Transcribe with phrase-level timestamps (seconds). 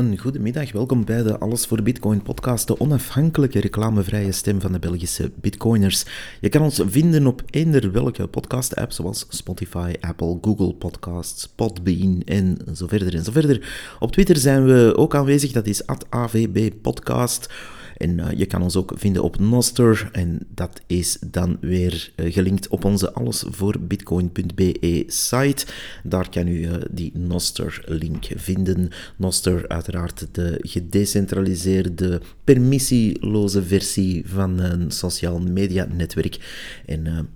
[0.00, 4.72] Een goede middag, welkom bij de Alles voor Bitcoin podcast, de onafhankelijke reclamevrije stem van
[4.72, 6.04] de Belgische Bitcoiners.
[6.40, 12.58] Je kan ons vinden op eender welke podcast-app, zoals Spotify, Apple, Google Podcasts, Podbean en
[12.74, 13.92] zo verder en zo verder.
[13.98, 17.52] Op Twitter zijn we ook aanwezig, dat is @avb podcast.
[18.00, 20.08] En uh, je kan ons ook vinden op Noster.
[20.12, 25.66] En dat is dan weer uh, gelinkt op onze alles voor bitcoin.be site.
[26.04, 28.88] Daar kan u uh, die Noster-link vinden.
[29.16, 36.38] Noster, uiteraard de gedecentraliseerde, permissieloze versie van een sociaal media netwerk.
[36.86, 37.28] En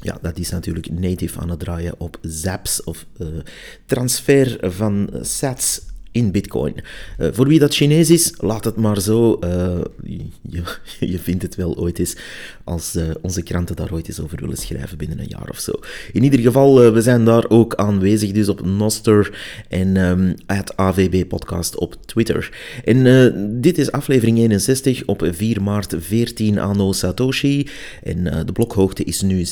[0.00, 3.06] ja, dat is natuurlijk native aan het draaien op zaps of
[3.86, 5.80] transfer van sats
[6.12, 6.74] in Bitcoin.
[7.18, 9.38] Uh, voor wie dat Chinees is, laat het maar zo.
[9.44, 9.80] Uh,
[10.42, 10.62] je,
[11.12, 12.16] je, vindt het wel ooit eens
[12.64, 15.72] als uh, onze kranten daar ooit eens over willen schrijven binnen een jaar of zo.
[16.12, 20.34] In ieder geval, we zijn daar ook aanwezig, dus op Noster en um,
[20.76, 22.56] AVB Podcast op Twitter.
[22.84, 27.68] En dit is aflevering 61 op 4 maart 14 anno Satoshi.
[28.02, 29.50] En de blokhoogte is nu 779.268.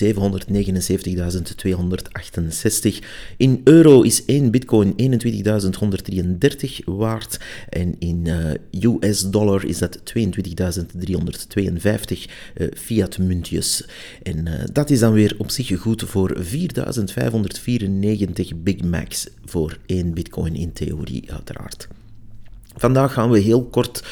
[3.36, 7.40] In euro is 1 bitcoin 21.133 waard.
[7.68, 8.28] En in
[8.80, 10.12] US dollar is dat 22.352
[12.54, 12.68] uh,
[13.00, 13.84] fiat muntjes.
[14.22, 16.44] En uh, dat is dan weer op zich goed voor 4.594
[18.56, 21.88] Big Macs voor één bitcoin in theorie uiteraard.
[22.76, 24.04] Vandaag gaan we heel kort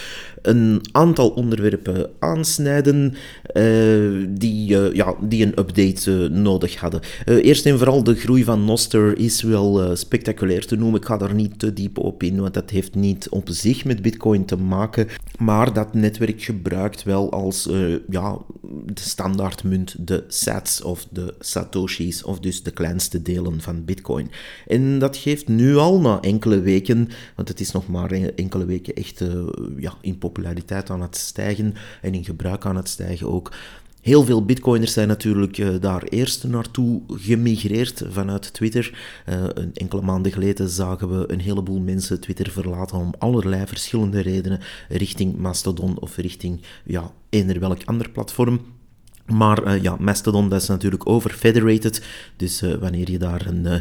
[0.48, 3.14] een aantal onderwerpen aansnijden
[3.54, 7.00] uh, die, uh, ja, die een update uh, nodig hadden.
[7.24, 11.00] eerst en vooral de groei van Noster is wel spectaculair te noemen.
[11.00, 14.02] Ik ga daar niet te diep op in, want dat heeft niet op zich met
[14.02, 15.08] Bitcoin te maken.
[15.38, 17.68] Maar dat netwerk gebruikt wel als
[18.10, 18.38] ja,
[18.84, 24.30] de standaardmunt de sats of de satoshis, of dus de kleinste delen van Bitcoin.
[24.66, 28.94] En dat geeft nu al na enkele weken, want het is nog maar enkele weken
[28.94, 29.24] echt
[29.76, 30.36] ja, in populariteit
[30.90, 33.52] aan het stijgen en in gebruik aan het stijgen ook.
[34.00, 38.98] Heel veel bitcoiners zijn natuurlijk uh, daar eerst naartoe gemigreerd vanuit Twitter.
[39.28, 44.20] Uh, een enkele maanden geleden zagen we een heleboel mensen Twitter verlaten om allerlei verschillende
[44.20, 48.77] redenen richting Mastodon of richting ja, eender welk ander platform.
[49.28, 52.02] Maar uh, ja, Mastodon dat is natuurlijk overfederated.
[52.36, 53.74] Dus uh, wanneer je daar een, uh,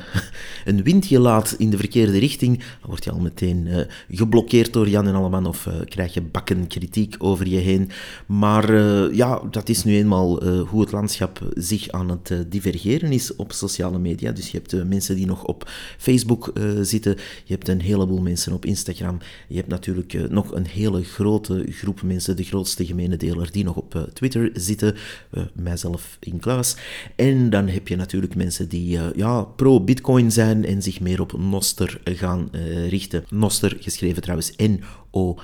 [0.65, 3.67] een windje laat in de verkeerde richting, dan word je al meteen
[4.09, 7.89] geblokkeerd door Jan en Alleman of krijg je bakken kritiek over je heen.
[8.25, 8.73] Maar
[9.13, 13.99] ja, dat is nu eenmaal hoe het landschap zich aan het divergeren is op sociale
[13.99, 14.31] media.
[14.31, 18.65] Dus je hebt mensen die nog op Facebook zitten, je hebt een heleboel mensen op
[18.65, 23.63] Instagram, je hebt natuurlijk nog een hele grote groep mensen, de grootste gemene deler, die
[23.63, 24.95] nog op Twitter zitten
[25.37, 26.75] uh, mijzelf in kluis.
[27.15, 31.37] En dan heb je natuurlijk mensen die uh, ja, pro-Bitcoin zijn en zich meer op
[31.37, 33.25] Noster gaan uh, richten.
[33.29, 35.35] Noster, geschreven trouwens N-O-S-T-R.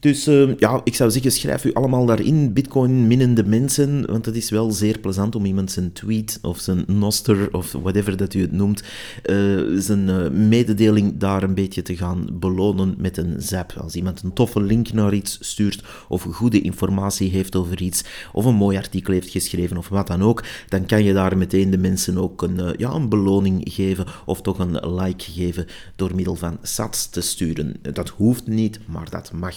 [0.00, 4.50] Dus uh, ja, ik zou zeggen, schrijf u allemaal daarin, bitcoin-minnende mensen, want het is
[4.50, 8.52] wel zeer plezant om iemand zijn tweet of zijn noster of whatever dat u het
[8.52, 8.82] noemt,
[9.24, 13.72] uh, zijn uh, mededeling daar een beetje te gaan belonen met een zap.
[13.72, 18.44] Als iemand een toffe link naar iets stuurt of goede informatie heeft over iets of
[18.44, 21.78] een mooi artikel heeft geschreven of wat dan ook, dan kan je daar meteen de
[21.78, 25.66] mensen ook een, ja, een beloning geven of toch een like geven
[25.96, 27.76] door middel van sats te sturen.
[27.92, 29.54] Dat hoeft niet, maar dat mag.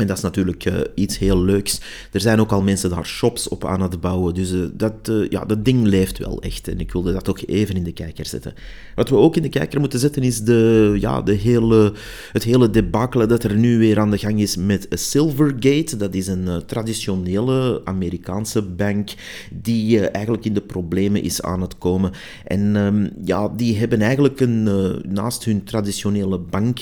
[0.00, 1.80] En dat is natuurlijk uh, iets heel leuks.
[2.12, 4.34] Er zijn ook al mensen daar shops op aan het bouwen.
[4.34, 6.68] Dus uh, dat, uh, ja, dat ding leeft wel echt.
[6.68, 8.54] En ik wilde dat ook even in de kijker zetten.
[8.94, 11.92] Wat we ook in de kijker moeten zetten is de, ja, de hele,
[12.32, 15.96] het hele debakkelen dat er nu weer aan de gang is met Silvergate.
[15.96, 19.10] Dat is een traditionele Amerikaanse bank
[19.50, 22.12] die eigenlijk in de problemen is aan het komen.
[22.44, 24.62] En um, ja, die hebben eigenlijk een,
[25.08, 26.78] naast hun traditionele bank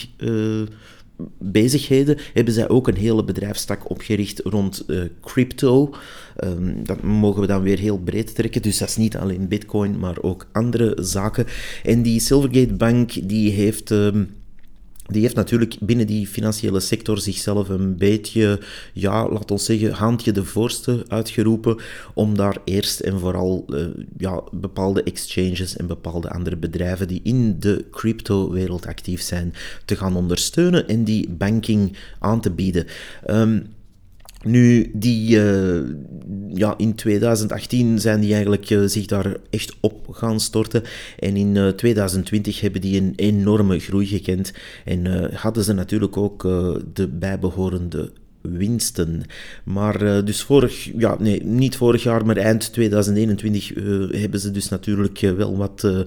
[1.38, 5.94] bezigheden hebben zij ook een hele bedrijfstak opgericht rond uh, crypto.
[6.44, 8.62] Um, dat mogen we dan weer heel breed trekken.
[8.62, 11.46] Dus dat is niet alleen Bitcoin, maar ook andere zaken.
[11.82, 13.90] En die Silvergate Bank die heeft.
[13.90, 14.36] Um,
[15.10, 18.60] die heeft natuurlijk binnen die financiële sector zichzelf een beetje,
[18.92, 21.76] ja, laat ons zeggen, handje de voorste uitgeroepen
[22.14, 23.86] om daar eerst en vooral uh,
[24.18, 30.16] ja, bepaalde exchanges en bepaalde andere bedrijven die in de crypto-wereld actief zijn te gaan
[30.16, 32.86] ondersteunen en die banking aan te bieden.
[33.26, 33.76] Um,
[34.44, 35.80] nu, die, uh,
[36.48, 40.82] ja, in 2018 zijn die eigenlijk uh, zich daar echt op gaan storten.
[41.18, 44.52] En in uh, 2020 hebben die een enorme groei gekend.
[44.84, 46.42] En hadden ze natuurlijk ook
[46.92, 49.22] de bijbehorende winsten.
[49.64, 53.68] Maar dus vorig, ja, nee, niet vorig jaar, maar eind 2021
[54.20, 56.04] hebben ze dus natuurlijk wel wat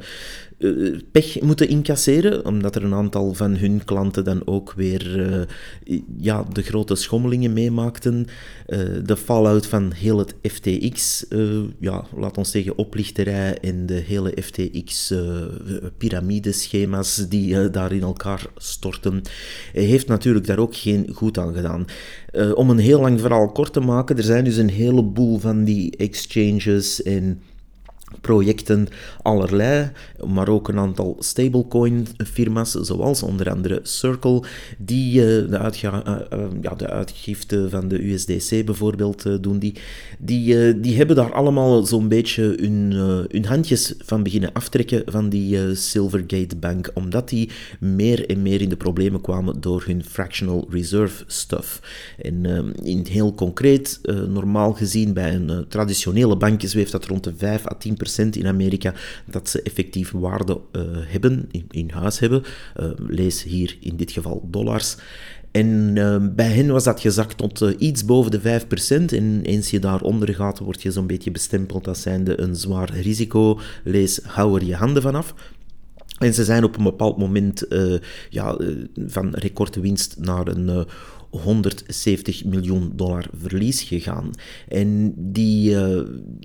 [0.62, 5.42] uh, pech moeten incasseren, omdat er een aantal van hun klanten dan ook weer uh,
[6.18, 8.26] ja, de grote schommelingen meemaakten.
[8.68, 11.26] Uh, de fallout van heel het FTX,
[11.80, 19.22] ja, laat ons zeggen oplichterij en de hele FTX-piramideschema's die daar in elkaar storten,
[19.74, 21.86] heeft natuurlijk daar ook geen goed aan gedaan.
[22.54, 25.98] om een heel lang verhaal kort te maken, er zijn dus een heleboel van die
[25.98, 27.42] exchanges en
[28.22, 28.88] projecten
[29.22, 29.92] allerlei,
[30.28, 34.44] maar ook een aantal stablecoin-firma's, zoals onder andere Circle,
[34.78, 35.98] die uh, de, uh,
[36.34, 39.60] uh, ja, de uitgifte van de USDC bijvoorbeeld doen.
[39.60, 39.76] Die,
[40.20, 42.92] die, die hebben daar allemaal zo'n beetje hun,
[43.30, 47.50] hun handjes van beginnen aftrekken van die Silvergate Bank, omdat die
[47.80, 51.82] meer en meer in de problemen kwamen door hun fractional reserve stuff.
[52.22, 52.46] En
[52.84, 57.76] in heel concreet, normaal gezien bij een traditionele bank zweeft dat rond de 5 à
[57.76, 57.98] 10
[58.30, 58.94] in Amerika
[59.26, 62.44] dat ze effectief waarde uh, hebben, in, in, huis hebben.
[62.80, 64.96] Uh, lees hier in dit geval dollars.
[65.52, 69.16] En uh, bij hen was dat gezakt tot iets boven de 5%.
[69.16, 73.60] En eens je daaronder gaat, word je zo'n beetje bestempeld als zijnde een zwaar risico.
[73.84, 75.34] Lees, hou er je handen vanaf.
[76.18, 77.66] En ze zijn op een bepaald moment
[78.30, 78.58] ja,
[79.08, 80.86] van recordwinst naar een
[81.32, 84.32] 170 miljoen dollar verlies gegaan.
[84.68, 85.78] En die,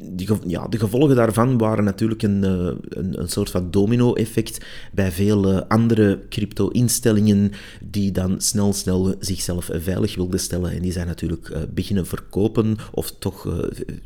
[0.03, 5.12] die, ja, de gevolgen daarvan waren natuurlijk een, uh, een, een, soort van domino-effect bij
[5.12, 7.53] vele andere crypto-instellingen
[7.85, 10.73] die dan snel, snel zichzelf veilig wilden stellen.
[10.73, 13.43] En die zijn natuurlijk beginnen verkopen of toch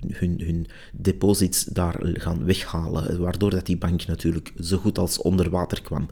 [0.08, 5.50] hun, hun deposits daar gaan weghalen, waardoor dat die bank natuurlijk zo goed als onder
[5.50, 6.08] water kwam.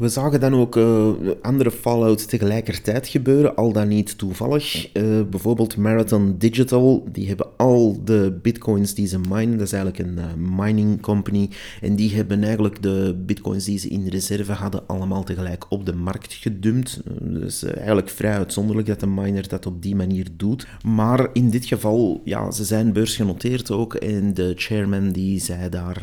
[0.00, 1.08] We zagen dan ook uh,
[1.42, 4.96] andere fallout tegelijkertijd gebeuren, al dan niet toevallig.
[4.96, 10.08] Uh, bijvoorbeeld Marathon Digital, die hebben al de bitcoins die ze minen, dat is eigenlijk
[10.08, 11.50] een uh, mining company,
[11.80, 15.94] en die hebben eigenlijk de bitcoins die ze in reserve hadden allemaal tegelijk op de
[15.94, 17.00] markt gedumpt.
[17.20, 20.66] Dus eigenlijk vrij uitzonderlijk dat een miner dat op die manier doet.
[20.84, 26.02] Maar in dit geval, ja, ze zijn beursgenoteerd ook en de chairman die zei daar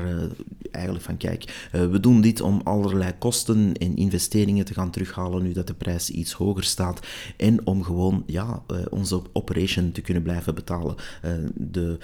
[0.72, 5.68] eigenlijk van kijk, we doen dit om allerlei kosten investeringen te gaan terughalen nu dat
[5.68, 7.00] de prijs iets hoger staat.
[7.38, 10.96] En om gewoon ja, uh, onze operation te kunnen blijven betalen.
[11.26, 11.98] Uh, de,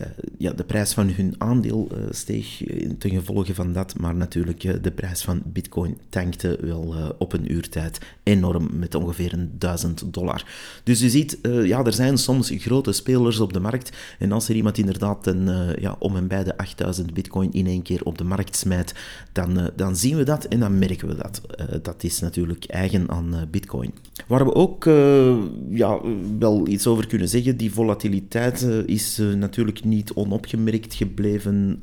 [0.00, 0.06] uh,
[0.38, 2.62] ja, de prijs van hun aandeel steeg
[2.98, 7.98] ten gevolge van dat, maar natuurlijk de prijs van bitcoin tankte wel op een uurtijd
[8.22, 10.44] enorm met ongeveer een duizend dollar.
[10.84, 14.54] Dus je ziet, ja, er zijn soms grote spelers op de markt en als er
[14.54, 18.24] iemand inderdaad een, ja, om en bij de 8000 bitcoin in één keer op de
[18.24, 18.94] markt smijt,
[19.32, 21.27] dan, dan zien we dat en dan merken we dat.
[21.30, 23.92] Eh, dat is natuurlijk eigen aan eh, Bitcoin.
[24.26, 25.36] Waar we ook uh,
[25.70, 26.00] ja,
[26.38, 31.78] wel iets over kunnen zeggen, die volatiliteit is natuurlijk niet onopgemerkt gebleven,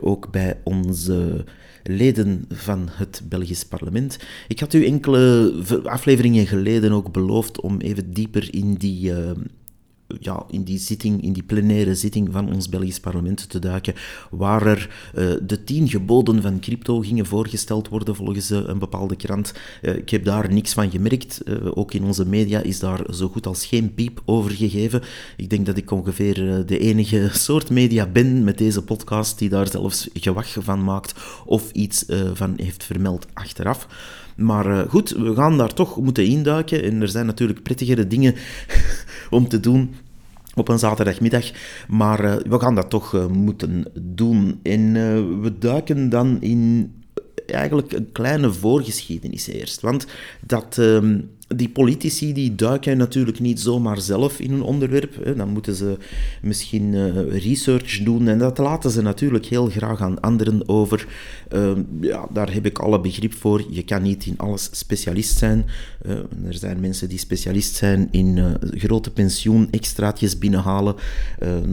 [0.00, 1.44] ook bij onze
[1.82, 4.18] leden van het Belgisch parlement.
[4.48, 5.54] Ik had u enkele
[5.84, 9.12] afleveringen geleden ook beloofd om even dieper in die
[10.20, 13.94] ja, in die zitting, in die plenaire zitting van ons Belgisch parlement te duiken,
[14.30, 19.16] waar er uh, de tien geboden van crypto gingen voorgesteld worden volgens uh, een bepaalde
[19.16, 19.54] krant.
[19.82, 21.42] Uh, ik heb daar niks van gemerkt.
[21.74, 25.02] ook in onze media is daar zo goed als geen piep over gegeven.
[25.36, 29.68] Ik denk dat ik ongeveer de enige soort media ben met deze podcast die daar
[29.68, 31.14] zelfs gewag van maakt
[31.44, 33.86] of iets van heeft vermeld achteraf.
[34.36, 36.82] Maar goed, we gaan daar toch moeten induiken.
[36.82, 38.34] En er zijn natuurlijk prettigere dingen
[39.34, 39.94] om te doen
[40.54, 41.50] op een zaterdagmiddag.
[41.88, 44.60] Maar uh, we gaan dat toch uh, moeten doen.
[44.62, 46.92] En uh, we duiken dan in
[47.46, 49.80] eigenlijk een kleine voorgeschiedenis eerst.
[49.80, 50.06] Want
[50.46, 51.20] dat, ehm,
[51.56, 55.36] die politici die duiken natuurlijk niet zomaar zelf in een onderwerp.
[55.36, 55.96] Dan moeten ze
[56.42, 61.06] misschien uh, research doen en dat laten ze natuurlijk heel graag aan anderen over.
[61.54, 63.64] Uh, ja, daar heb ik alle begrip voor.
[63.70, 65.66] Je kan niet in alles specialist zijn.
[66.06, 66.12] Uh,
[66.46, 70.94] er zijn mensen die specialist zijn in eh, grote pensioen-extraatjes binnenhalen.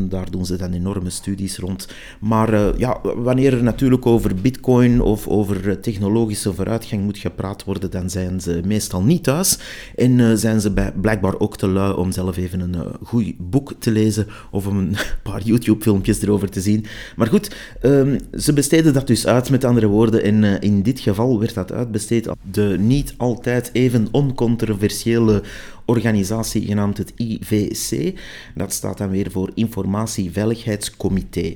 [0.09, 1.87] daar doen ze dan enorme studies rond.
[2.19, 8.09] Maar ja, wanneer er natuurlijk over bitcoin of over technologische vooruitgang moet gepraat worden, dan
[8.09, 9.57] zijn ze meestal niet thuis.
[9.95, 13.33] En uh, zijn ze bij, blijkbaar ook te lui om zelf even een uh, goed
[13.37, 16.85] boek te lezen of om een paar YouTube-filmpjes erover te zien.
[17.15, 20.23] Maar goed, um, ze besteden dat dus uit, met andere woorden.
[20.23, 25.43] En uh, in dit geval werd dat uitbesteed aan de niet altijd even oncontroversiële
[25.85, 28.19] organisatie genaamd het IVC.
[28.55, 31.53] Dat staat dan weer voor Informatieveiligheidscomité.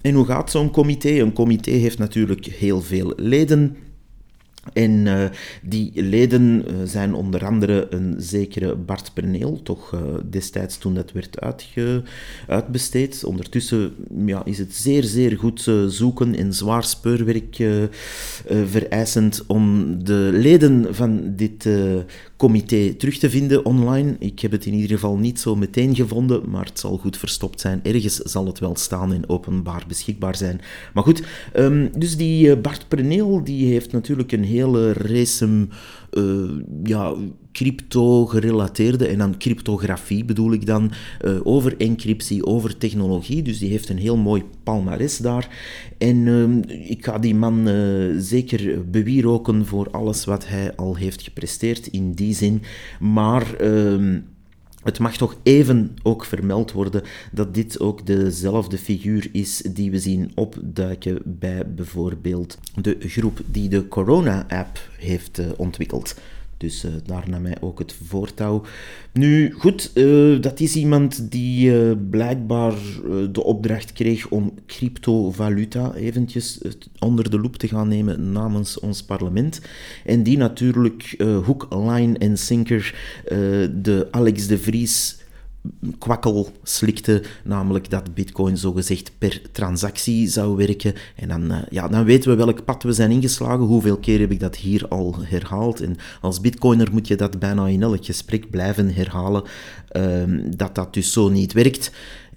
[0.00, 1.08] En hoe gaat zo'n comité?
[1.08, 3.76] Een comité heeft natuurlijk heel veel leden.
[4.72, 5.24] En uh,
[5.62, 10.00] die leden uh, zijn onder andere een zekere Bart Perneel, toch uh,
[10.30, 12.02] destijds toen dat werd uitge,
[12.46, 13.24] uitbesteed.
[13.24, 13.94] Ondertussen
[14.26, 17.56] ja, is het zeer, zeer goed zoeken en zwaar speurwerk
[18.64, 21.68] vereisend om de leden van dit
[22.40, 24.16] comité terug te vinden online.
[24.18, 27.60] Ik heb het in ieder geval niet zo meteen gevonden, maar het zal goed verstopt
[27.60, 27.80] zijn.
[27.82, 30.60] Ergens zal het wel staan en openbaar beschikbaar zijn.
[30.94, 31.22] Maar goed,
[31.56, 35.68] um, dus die Bart Perneel die heeft natuurlijk een hele race
[36.10, 36.50] uh,
[36.82, 37.14] ja,
[37.60, 40.90] crypto-gerelateerde, en dan cryptografie bedoel ik dan,
[41.24, 43.42] uh, over encryptie, over technologie.
[43.42, 45.48] Dus die heeft een heel mooi palmares daar.
[45.98, 51.22] En uh, ik ga die man uh, zeker bewieroken voor alles wat hij al heeft
[51.22, 52.62] gepresteerd in die zin.
[53.00, 54.18] Maar ehm,
[54.82, 57.02] het mag toch even ook vermeld worden
[57.32, 63.68] dat dit ook dezelfde figuur is die we zien opduiken bij bijvoorbeeld de groep die
[63.68, 66.14] de Corona-app heeft uh, ontwikkeld.
[66.60, 68.62] Dus uh, daar nam hij ook het voortouw.
[69.12, 72.74] Nu, goed, uh, dat is iemand die uh, blijkbaar
[73.32, 76.60] de opdracht kreeg om cryptovaluta eventjes
[76.98, 79.60] onder de loep te gaan nemen namens ons parlement.
[80.04, 82.94] En die natuurlijk hoek, line en sinker
[83.72, 85.19] de Alex de Vries
[85.98, 90.94] kwakkel slikte, namelijk dat bitcoin zogezegd per transactie zou werken.
[91.16, 93.64] En dan, uh, ja, dan weten we welk pad we zijn ingeslagen.
[93.64, 95.80] Hoeveel keer heb ik dat hier al herhaald?
[95.80, 99.42] En als bitcoiner moet je dat bijna in elk gesprek blijven herhalen,
[99.92, 100.22] uh,
[100.56, 101.90] dat dat dus zo niet werkt.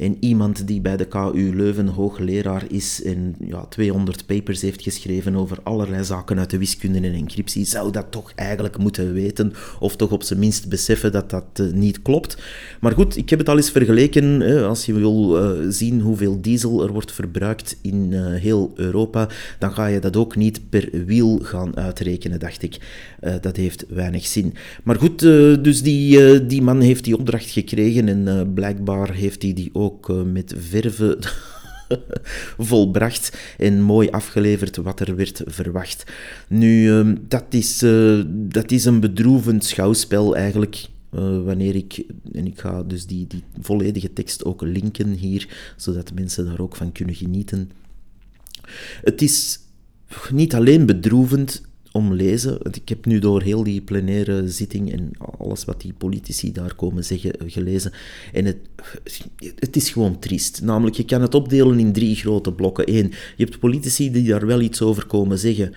[0.04, 5.36] En iemand die bij de KU Leuven hoogleraar is en ja, 200 papers heeft geschreven
[5.36, 9.96] over allerlei zaken uit de wiskunde en encryptie, zou dat toch eigenlijk moeten weten, of
[9.96, 12.38] toch op zijn minst beseffen dat dat uh, niet klopt.
[12.82, 14.40] Maar goed, ik heb het al eens vergeleken.
[14.40, 19.30] Hè, als je wil uh, zien hoeveel diesel er wordt verbruikt in uh, heel Europa,
[19.60, 22.78] dan ga je dat ook niet per wiel gaan uitrekenen, dacht ik.
[23.42, 24.54] dat heeft weinig zin.
[24.84, 25.20] Maar goed,
[25.64, 30.10] dus die, die man heeft die opdracht gekregen en blijkbaar heeft hij die ook ook
[30.10, 31.18] eh, met verve
[32.70, 36.04] volbracht en mooi afgeleverd wat er werd verwacht.
[36.48, 40.92] Nu, ehm, dat is, eh, dat is een bedroevend schouwspel eigenlijk.
[41.16, 46.14] Uh, wanneer ik, en ik ga dus die, die volledige tekst ook linken hier, zodat
[46.14, 47.72] mensen daar ook van kunnen genieten.
[49.04, 49.60] Het is
[50.32, 51.62] niet alleen bedroevend,
[51.94, 52.58] om lezen.
[52.72, 57.06] Ik heb nu door heel die plenaire zitting en alles wat die politici daar komen
[57.06, 57.92] zeggen gelezen.
[58.34, 58.58] En het,
[59.60, 60.62] het is gewoon triest.
[60.62, 62.96] Namelijk, je kan het opdelen in drie grote blokken.
[62.96, 65.74] Eén, je hebt politici die daar wel iets over komen zeggen,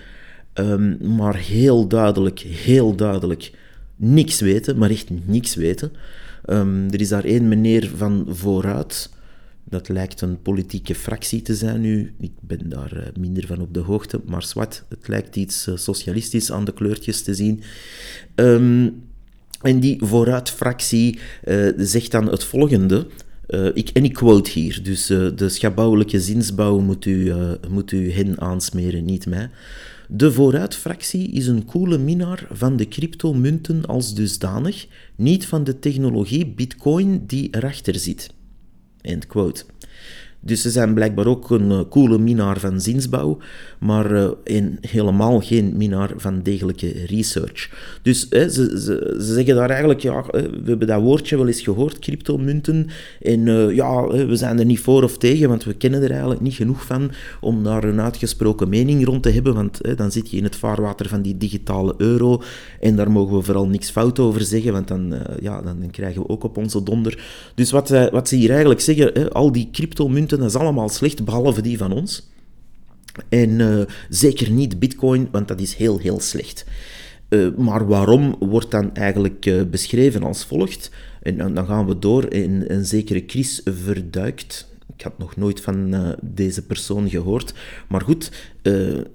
[0.54, 3.52] um, maar heel duidelijk, heel duidelijk
[3.96, 5.92] niks weten, maar echt niks weten.
[6.46, 9.11] Um, er is daar één meneer van vooruit
[9.68, 12.14] dat lijkt een politieke fractie te zijn nu.
[12.20, 15.76] Ik ben daar eh, minder van op de hoogte, maar zwart, het lijkt iets eh,
[15.76, 17.62] socialistisch aan de kleurtjes te zien.
[18.35, 19.04] Um,
[19.62, 23.06] en die vooruitfractie uh, zegt dan het volgende.
[23.75, 27.32] Ik, en ik quote hier, dus de schabouwelijke zinsbouw moet u,
[27.70, 29.50] moet u hen aansmeren, niet mij.
[30.08, 36.46] De vooruitfractie is een coole minnaar van de cryptomunten als dusdanig, niet van de technologie
[36.46, 38.35] bitcoin die erachter zit.
[39.06, 39.64] End quote.
[40.47, 43.38] Dus ze zijn blijkbaar ook een uh, coole minnaar van zinsbouw,
[43.79, 44.29] maar uh,
[44.81, 47.71] helemaal geen minnaar van degelijke research.
[48.03, 51.99] Dus ze, ze, ze, zeggen daar eigenlijk, ja, we hebben dat woordje wel eens gehoord,
[51.99, 52.87] cryptomunten,
[53.21, 56.55] en ja, we zijn er niet voor of tegen, want we kennen er eigenlijk niet
[56.55, 57.11] genoeg van
[57.41, 61.09] om daar een uitgesproken mening rond te hebben, want dan zit je in het vaarwater
[61.09, 62.43] van die digitale euro,
[62.81, 66.29] en daar mogen we vooral niks fout over zeggen, want dan, ja, dan, krijgen we
[66.29, 67.25] ook op onze donder.
[67.55, 71.62] Dus wat, wat ze hier eigenlijk zeggen, al die cryptomunten dat is allemaal slecht, behalve
[71.62, 72.28] die van ons.
[73.28, 76.64] En uh, zeker niet Bitcoin, want dat is heel, heel slecht.
[77.28, 80.90] Uh, maar waarom wordt dan eigenlijk uh, beschreven als volgt?
[81.23, 82.33] En dan gaan we door.
[82.33, 84.75] in een zekere Chris Verduikt.
[84.97, 87.55] Ik had nog nooit van deze persoon gehoord.
[87.88, 88.31] Maar goed,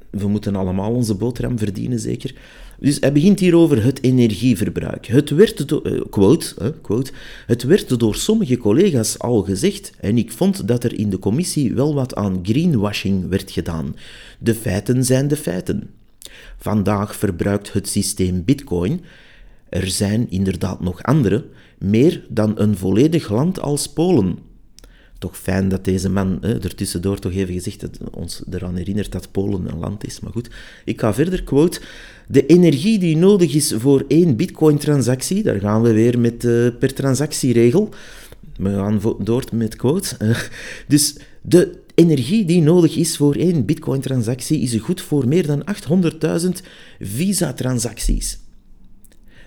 [0.10, 2.36] we moeten allemaal onze boterham verdienen, zeker.
[2.82, 5.06] Dus hij begint hier over het energieverbruik.
[5.06, 7.12] Het werd, uh, quote, quote,
[7.46, 11.74] het werd door sommige collega's al gezegd en ik vond dat er in de commissie
[11.74, 13.96] wel wat aan greenwashing werd gedaan.
[14.40, 15.90] De feiten zijn de feiten.
[16.58, 19.02] Vandaag verbruikt het systeem Bitcoin,
[19.70, 21.46] er zijn inderdaad nog andere,
[21.78, 24.38] meer dan een volledig land als Polen
[25.22, 29.32] toch fijn dat deze man hè, er tussendoor toch even gezegd ons eraan herinnert dat
[29.32, 30.20] Polen een land is.
[30.20, 30.50] Maar goed,
[30.86, 31.44] ik ga verder.
[31.44, 31.82] Quote,
[32.28, 36.94] de energie die nodig is voor één bitcoin-transactie, daar gaan we weer met uh, per
[36.94, 37.90] transactieregel.
[38.58, 40.18] We gaan door met quote.
[40.88, 45.64] Dus de energie die nodig is voor één bitcoin-transactie is goed voor meer dan
[46.44, 46.50] 800.000
[47.00, 48.40] Visa-transacties.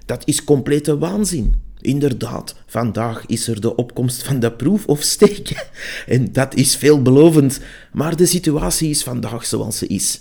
[0.06, 1.54] Dat is complete waanzin.
[1.84, 5.66] Inderdaad, vandaag is er de opkomst van de proof of stake.
[6.06, 7.60] En dat is veelbelovend,
[7.92, 10.20] maar de situatie is vandaag zoals ze is.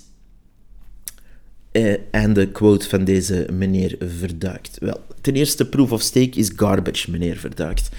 [1.72, 4.78] Eh, en de quote van deze meneer Verduikt.
[4.80, 7.90] Wel, ten eerste, proof of stake is garbage, meneer Verduikt.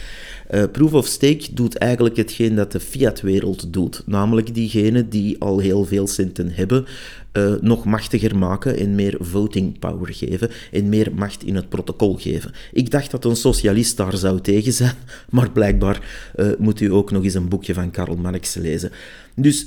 [0.50, 4.02] Uh, proof of stake doet eigenlijk hetgeen dat de fiat-wereld doet.
[4.06, 6.86] Namelijk diegenen die al heel veel centen hebben,
[7.36, 12.14] uh, nog machtiger maken en meer voting power geven en meer macht in het protocol
[12.14, 12.52] geven.
[12.72, 14.94] Ik dacht dat een socialist daar zou tegen zijn,
[15.30, 18.90] maar blijkbaar uh, moet u ook nog eens een boekje van Karl Marx lezen.
[19.34, 19.66] Dus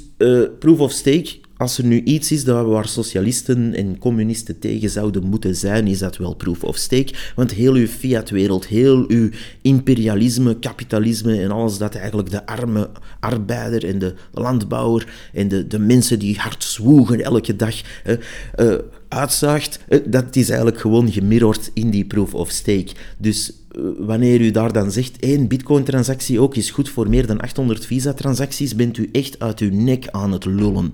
[0.59, 5.23] proof of stake als er nu iets is dat waar socialisten en communisten tegen zouden
[5.23, 7.13] moeten zijn, is dat wel proof of stake.
[7.35, 9.29] Want heel uw fiat-wereld, heel uw
[9.61, 15.79] imperialisme, kapitalisme en alles dat eigenlijk de arme arbeider en de landbouwer en de, de
[15.79, 18.73] mensen die hard zwoegen elke dag uh,
[19.07, 22.91] uitzaagt, dat is eigenlijk gewoon gemirrord in die proof of stake.
[23.17, 23.57] Dus eh,
[23.97, 28.75] wanneer u daar dan zegt, één bitcoin-transactie ook is goed voor meer dan 800 Visa-transacties,
[28.75, 30.93] bent u echt uit uw nek aan het lullen.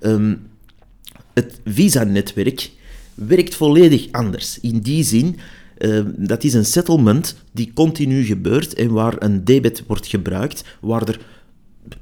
[0.00, 0.38] Um,
[1.32, 2.70] het Visa-netwerk
[3.14, 4.60] werkt volledig anders.
[4.60, 5.36] In die zin,
[5.78, 11.08] uh, dat is een settlement die continu gebeurt en waar een debit wordt gebruikt, waar
[11.08, 11.20] er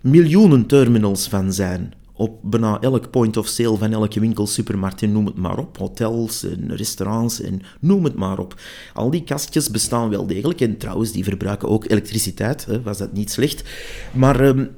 [0.01, 5.13] miljoenen terminals van zijn op bijna elk point of sale van elke winkel, supermarkt en
[5.13, 5.77] noem het maar op.
[5.79, 8.61] Hotels en restaurants en noem het maar op.
[8.95, 13.13] Al die kastjes bestaan wel degelijk en trouwens, die verbruiken ook elektriciteit, hè, was dat
[13.13, 13.65] niet slecht.
[14.13, 14.71] Maar um,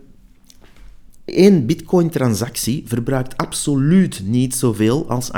[1.25, 5.31] één bitcoin-transactie verbruikt absoluut niet zoveel als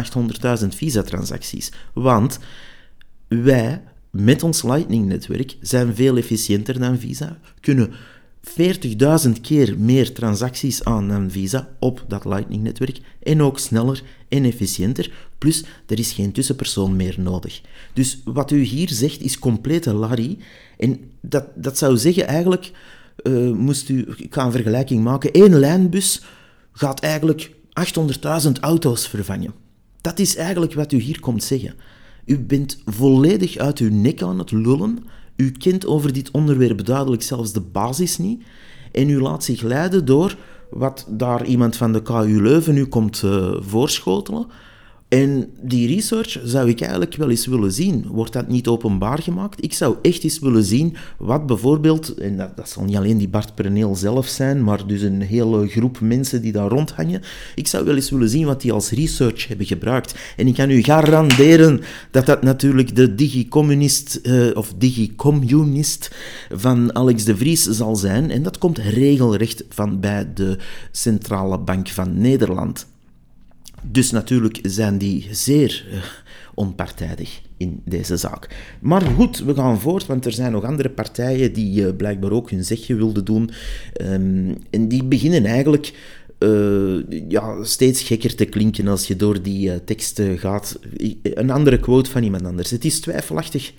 [0.61, 1.73] 800.000 Visa-transacties.
[1.95, 2.39] Want
[3.29, 7.93] wij, met ons Lightning-netwerk, zijn veel efficiënter dan Visa, kunnen
[8.43, 15.13] 40.000 keer meer transacties aan dan Visa op dat Lightning-netwerk en ook sneller en efficiënter.
[15.39, 17.61] Plus, er is geen tussenpersoon meer nodig.
[17.93, 20.39] Dus wat u hier zegt is complete larry.
[20.79, 22.71] En dat, dat zou zeggen eigenlijk,
[23.23, 26.23] uh, moest u, ik ga een vergelijking maken, één lijnbus
[26.73, 27.51] gaat eigenlijk
[28.45, 29.55] 800.000 auto's vervangen.
[30.01, 31.75] Dat is eigenlijk wat u hier komt zeggen.
[32.25, 34.99] U bent volledig uit uw nek aan het lullen
[35.43, 38.43] u kent over dit onderwerp duidelijk zelfs de basis niet.
[38.93, 40.37] En u laat zich leiden door
[40.71, 44.47] wat daar iemand van de KU Leuven u komt uh, voorschotelen.
[45.13, 48.07] En die research zou ik eigenlijk wel eens willen zien.
[48.07, 49.65] Wordt dat niet openbaar gemaakt?
[49.65, 53.29] Ik zou echt eens willen zien wat bijvoorbeeld, en dat, dat zal niet alleen die
[53.29, 57.23] Bart Perneel zelf zijn, maar dus een hele groep mensen die daar rondhangen.
[57.55, 60.15] Ik zou wel eens willen zien wat die als research hebben gebruikt.
[60.37, 66.11] En ik kan u garanderen dat dat natuurlijk de digicommunist uh, of digicommunist
[66.51, 68.31] van Alex de Vries zal zijn.
[68.31, 70.59] En dat komt regelrecht van bij de
[70.93, 72.91] Centrale Bank van Nederland.
[73.91, 75.99] Dus natuurlijk zijn die zeer uh,
[76.55, 78.49] onpartijdig in deze zaak.
[78.81, 82.51] Maar goed, we gaan voort, want er zijn nog andere partijen die uh, blijkbaar ook
[82.51, 83.51] hun zegje wilden doen.
[84.03, 85.93] Um, en die beginnen eigenlijk
[86.39, 90.79] uh, ja, steeds gekker te klinken als je door die teksten gaat.
[91.23, 92.71] Een andere quote van iemand anders.
[92.71, 93.73] Het is twijfelachtig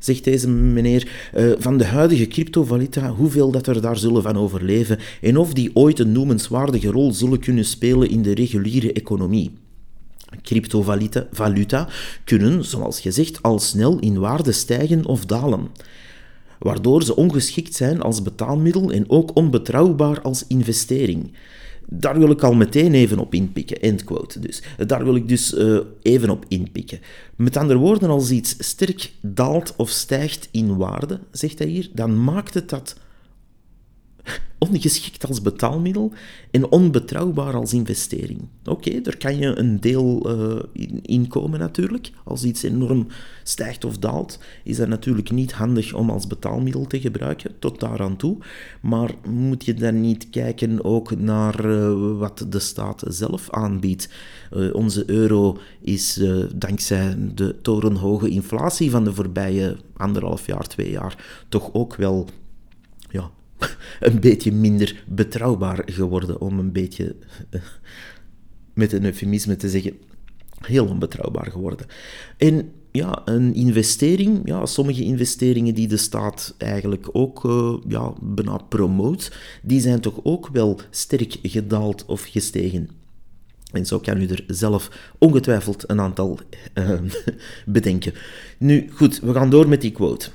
[0.00, 4.98] zegt deze meneer, uh, van de huidige cryptovaluta, hoeveel dat er daar zullen van overleven
[5.20, 9.50] en of die ooit een noemenswaardige rol zullen kunnen spelen in de reguliere economie.
[10.42, 11.88] Cryptovaluta valuta
[12.24, 15.68] kunnen, zoals gezegd, al snel in waarde stijgen of dalen
[16.60, 21.32] waardoor ze ongeschikt zijn als betaalmiddel en ook onbetrouwbaar als investering.
[21.92, 23.80] Daar wil ik al meteen even op inpikken.
[23.80, 24.62] Endquote dus.
[24.86, 27.00] Daar wil ik dus uh, even op inpikken.
[27.36, 32.24] Met andere woorden, als iets sterk daalt of stijgt in waarde, zegt hij hier, dan
[32.24, 32.96] maakt het dat
[34.58, 36.12] ongeschikt als betaalmiddel
[36.50, 38.40] en onbetrouwbaar als investering.
[38.64, 40.62] Oké, okay, daar kan je een deel uh,
[41.02, 42.10] in, komen natuurlijk.
[42.24, 43.06] Als iets enorm
[43.42, 48.16] stijgt of daalt, is dat natuurlijk niet handig om als betaalmiddel te gebruiken, tot daaraan
[48.16, 48.36] toe.
[48.80, 54.08] Maar moet je dan niet kijken ook naar uh, wat de staat zelf aanbiedt?
[54.56, 56.22] Uh, onze euro is
[56.54, 62.28] dankzij de torenhoge inflatie van de voorbije anderhalf jaar, twee jaar, toch ook wel
[63.10, 63.30] ja,
[64.00, 67.16] een beetje minder betrouwbaar geworden, om een beetje
[67.50, 67.60] eh,
[68.74, 69.96] met een eufemisme te zeggen,
[70.60, 71.86] heel onbetrouwbaar geworden.
[72.36, 78.56] En ja, een investering, ja, sommige investeringen die de staat eigenlijk ook uh, ja, bijna
[78.56, 82.88] promoot, die zijn toch ook wel sterk gedaald of gestegen.
[83.72, 86.38] En zo kan u er zelf ongetwijfeld een aantal
[86.74, 87.00] uh,
[87.66, 88.12] bedenken.
[88.58, 90.30] Nu, goed, we gaan door met die quote.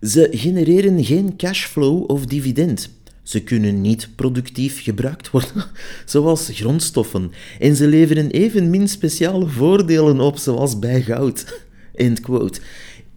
[0.00, 2.90] Ze genereren geen cashflow of dividend.
[3.22, 5.64] Ze kunnen niet productief gebruikt worden,
[6.04, 7.32] zoals grondstoffen.
[7.58, 11.62] En ze leveren evenmin speciale voordelen op, zoals bij goud.
[11.94, 12.60] End quote.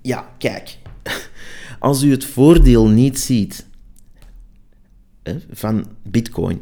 [0.01, 0.77] Ja, kijk.
[1.79, 3.65] Als u het voordeel niet ziet
[5.49, 6.61] van bitcoin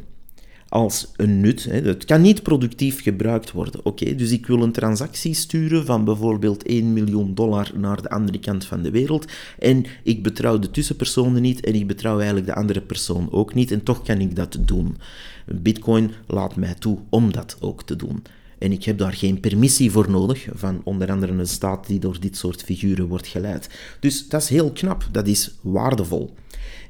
[0.75, 1.63] als een nut.
[1.63, 3.85] Het kan niet productief gebruikt worden.
[3.85, 8.39] Oké, dus ik wil een transactie sturen van bijvoorbeeld 1 miljoen dollar naar de andere
[8.39, 9.25] kant van de wereld
[9.59, 13.71] en ik betrouw de tussenpersonen niet en ik betrouw eigenlijk de andere persoon ook niet
[13.71, 14.97] en toch kan ik dat doen.
[15.45, 18.23] Bitcoin laat mij toe om dat ook te doen.
[18.57, 22.19] En ik heb daar geen permissie voor nodig, van onder andere een staat die door
[22.19, 23.69] dit soort figuren wordt geleid.
[23.99, 26.33] Dus dat is heel knap, dat is waardevol.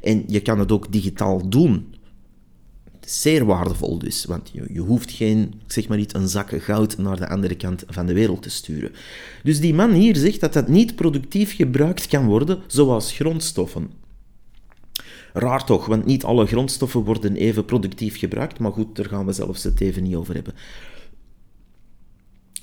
[0.02, 1.95] En je kan het ook digitaal doen.
[3.06, 7.20] Zeer waardevol dus, want je, je hoeft geen, zeg maar niet, een zak goud naar
[7.20, 8.92] de andere kant van de wereld te sturen.
[9.44, 13.90] Dus die man hier zegt dat dat niet productief gebruikt kan worden, zoals grondstoffen.
[15.34, 19.32] Raar toch, want niet alle grondstoffen worden even productief gebruikt, maar goed, daar gaan we
[19.32, 20.54] zelfs het even niet over hebben.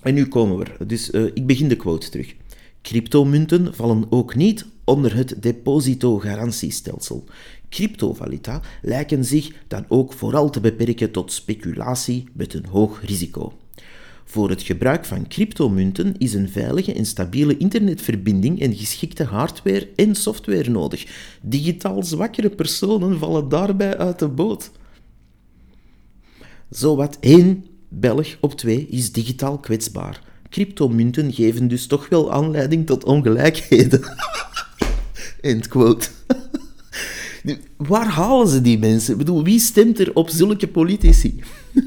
[0.03, 0.87] En nu komen we.
[0.87, 2.35] Dus uh, ik begin de quote terug.
[2.83, 7.25] Cryptomunten vallen ook niet onder het depositogarantiestelsel.
[7.73, 13.53] Cryptovaluta lijken zich dan ook vooral te beperken tot speculatie met een hoog risico.
[14.25, 20.15] Voor het gebruik van cryptomunten is een veilige en stabiele internetverbinding en geschikte hardware en
[20.15, 21.07] software nodig.
[21.43, 24.71] Digitaal zwakkere personen vallen daarbij uit de boot.
[26.71, 30.23] Zowat één Belg op twee is digitaal kwetsbaar.
[30.49, 34.01] Cryptomunten geven dus toch wel aanleiding tot ongelijkheden.
[35.41, 36.09] End quote.
[37.77, 39.19] Waar halen ze die mensen?
[39.19, 41.41] Bedoel, wie stemt er op zulke politici?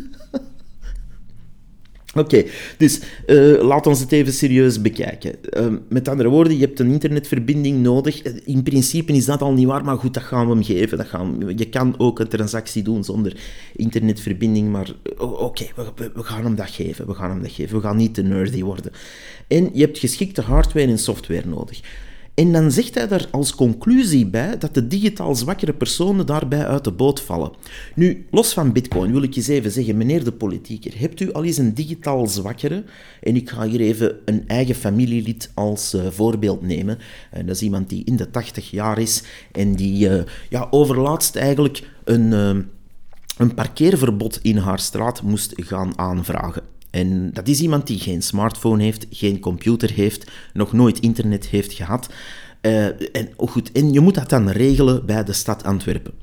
[2.15, 2.44] Oké,
[2.78, 5.36] dus uh, laat ons het even serieus bekijken.
[5.58, 8.22] Uh, met andere woorden, je hebt een internetverbinding nodig.
[8.22, 10.98] In principe is dat al niet waar, maar goed, dat gaan we hem geven.
[10.98, 13.38] Dat gaan, je kan ook een transactie doen zonder
[13.76, 17.08] internetverbinding, maar oké, we, we, gaan hem dat geven.
[17.08, 17.76] We gaan hem dat geven.
[17.76, 18.91] We gaan niet te nerdy worden.
[19.48, 21.82] En je hebt geschikte hardware en software nodig.
[22.36, 26.84] En dan zegt hij daar als conclusie bij dat de digitaal zwakkere personen daarbij uit
[26.84, 27.52] de boot vallen.
[27.95, 31.43] Nu, los van Bitcoin wil ik eens even zeggen, meneer de politieker, hebt u al
[31.43, 32.84] eens een digitaal zwakkere?
[33.21, 36.98] En ik ga hier even een eigen familielid als uh, voorbeeld nemen.
[37.32, 41.36] En dat is iemand die in de 80 jaar is en die uh, ja, overlaatst
[41.36, 42.32] eigenlijk een,
[43.38, 46.63] een parkeerverbod in haar straat moest gaan aanvragen.
[46.95, 51.73] En dat is iemand die geen smartphone heeft, geen computer heeft, nog nooit internet heeft
[51.73, 52.10] gehad.
[52.62, 56.13] Uh, en, oh goed, en je moet dat dan regelen bij de stad Antwerpen.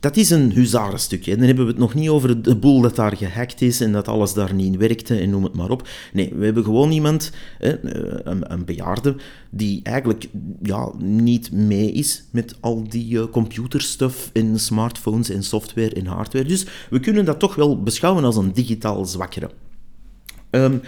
[0.00, 1.32] Dat is een huzarenstukje.
[1.32, 3.92] En dan hebben we het nog niet over de boel dat daar gehackt is en
[3.92, 5.88] dat alles daar niet werkte en noem het maar op.
[6.12, 9.16] Nee, we hebben gewoon iemand, een, een bejaarde,
[9.50, 10.28] die eigenlijk
[10.62, 16.48] ja, niet mee is met al die uh, computerstuff en smartphones en software en hardware.
[16.48, 19.50] Dus we kunnen dat toch wel beschouwen als een digitaal zwakkere.
[20.56, 20.80] Um,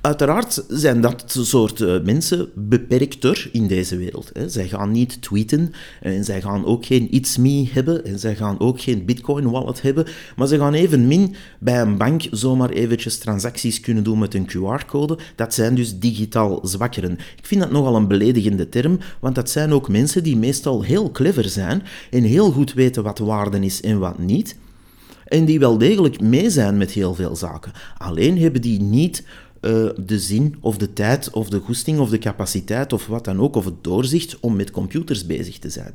[0.00, 4.30] uiteraard zijn dat soort uh, mensen beperkter in deze wereld.
[4.32, 4.48] Hè.
[4.48, 8.60] Zij gaan niet tweeten en zij gaan ook geen It's Me hebben en zij gaan
[8.60, 10.06] ook geen Bitcoin wallet hebben,
[10.36, 15.18] maar ze gaan evenmin bij een bank zomaar eventjes transacties kunnen doen met een QR-code.
[15.36, 17.12] Dat zijn dus digitaal zwakkeren.
[17.12, 21.10] Ik vind dat nogal een beledigende term, want dat zijn ook mensen die meestal heel
[21.10, 24.56] clever zijn en heel goed weten wat waarde is en wat niet
[25.32, 27.72] en die wel degelijk mee zijn met heel veel zaken.
[27.98, 29.24] Alleen hebben die niet
[29.60, 33.40] uh, de zin of de tijd of de goesting of de capaciteit of wat dan
[33.40, 35.94] ook, of het doorzicht om met computers bezig te zijn.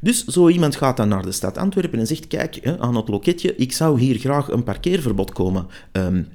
[0.00, 3.08] Dus zo iemand gaat dan naar de stad Antwerpen en zegt, kijk, hè, aan het
[3.08, 6.28] loketje, ik zou hier graag een parkeerverbod komen um,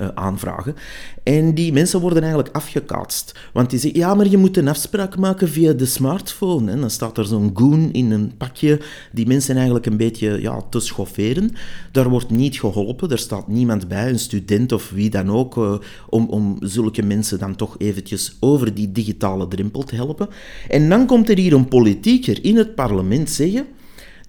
[0.00, 0.74] uh, aanvragen.
[1.22, 3.34] En die mensen worden eigenlijk afgekaatst.
[3.52, 6.70] Want die zeggen, ja, maar je moet een afspraak maken via de smartphone.
[6.70, 8.80] En dan staat er zo'n goon in een pakje
[9.12, 11.50] die mensen eigenlijk een beetje ja, te schofferen.
[11.92, 15.74] Daar wordt niet geholpen, er staat niemand bij, een student of wie dan ook, uh,
[16.08, 20.28] om, om zulke mensen dan toch eventjes over die digitale drempel te helpen.
[20.68, 23.66] En dan komt er hier een politieker in het parlement zeggen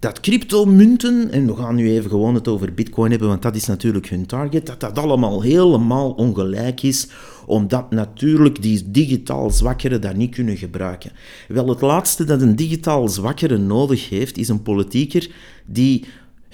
[0.05, 3.65] dat cryptomunten, en we gaan nu even gewoon het over bitcoin hebben, want dat is
[3.65, 7.07] natuurlijk hun target, dat dat allemaal helemaal ongelijk is,
[7.45, 11.11] omdat natuurlijk die digitaal zwakkeren dat niet kunnen gebruiken.
[11.47, 15.29] Wel, het laatste dat een digitaal zwakkere nodig heeft, is een politieker
[15.65, 16.05] die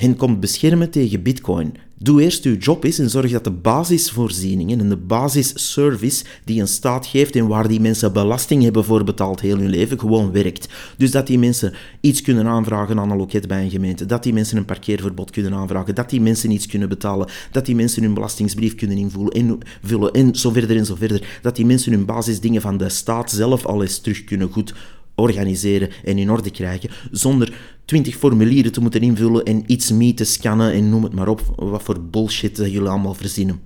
[0.01, 1.73] hen komt beschermen tegen bitcoin.
[1.97, 6.67] Doe eerst uw job eens en zorg dat de basisvoorzieningen en de basisservice die een
[6.67, 10.67] staat geeft en waar die mensen belasting hebben voor betaald heel hun leven, gewoon werkt.
[10.97, 14.33] Dus dat die mensen iets kunnen aanvragen aan een loket bij een gemeente, dat die
[14.33, 18.13] mensen een parkeerverbod kunnen aanvragen, dat die mensen iets kunnen betalen, dat die mensen hun
[18.13, 21.39] belastingsbrief kunnen invullen en, vullen, en zo verder en zo verder.
[21.41, 24.73] Dat die mensen hun basisdingen van de staat zelf al eens terug kunnen goed
[25.21, 27.53] organiseren en in orde krijgen, zonder
[27.85, 31.41] twintig formulieren te moeten invullen en iets mee te scannen en noem het maar op,
[31.55, 33.59] wat voor bullshit jullie allemaal verzinnen.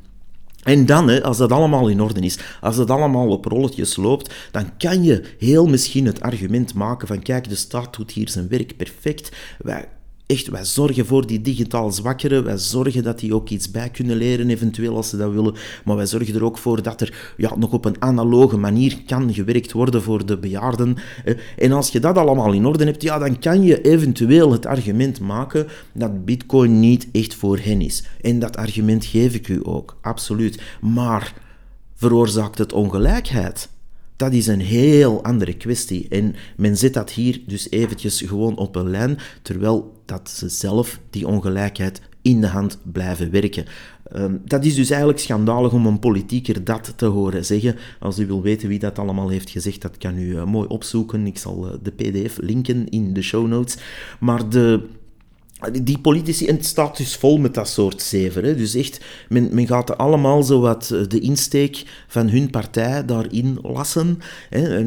[0.63, 4.34] En dan, hè, als dat allemaal in orde is, als dat allemaal op rolletjes loopt,
[4.52, 8.48] dan kan je heel misschien het argument maken van kijk, de staat doet hier zijn
[8.48, 9.32] werk perfect.
[9.58, 9.88] Wij
[10.26, 12.44] echt, wij zorgen voor die digitaal zwakkeren.
[12.44, 15.56] Wij zorgen dat die ook iets bij kunnen leren, eventueel als ze dat willen.
[15.86, 19.34] Maar wij zorgen er ook voor dat er ja, nog op een analoge manier kan
[19.34, 20.96] gewerkt worden voor de bejaarden.
[21.58, 25.20] En als je dat allemaal in orde hebt, ja, dan kan je eventueel het argument
[25.20, 28.04] maken dat Bitcoin niet echt voor hen is.
[28.22, 30.62] En dat argument geef ik u ook, absoluut.
[30.82, 31.34] Maar
[31.96, 33.70] veroorzaakt het ongelijkheid?
[34.16, 36.08] Dat is een heel andere kwestie.
[36.10, 41.00] En men zet dat hier dus eventjes gewoon op een lijn, terwijl dat ze zelf
[41.10, 43.65] die ongelijkheid in de hand blijven werken.
[44.15, 47.76] Um, dat is dus eigenlijk schandalig om een politieker dat te horen zeggen.
[48.00, 51.28] Als u wil weten wie dat allemaal heeft gezegd, dat kan u uh, mooi opzoeken.
[51.28, 53.78] Ik zal uh, de pdf linken in de show notes.
[54.20, 54.88] Maar de
[55.84, 58.44] die politici, en het staat dus vol met dat soort zeven.
[58.44, 58.56] Hè.
[58.56, 63.58] Dus echt, men, men gaat allemaal zo wat eh, de insteek van hun partij daarin
[63.62, 64.20] lassen.
[64.50, 64.80] Hè.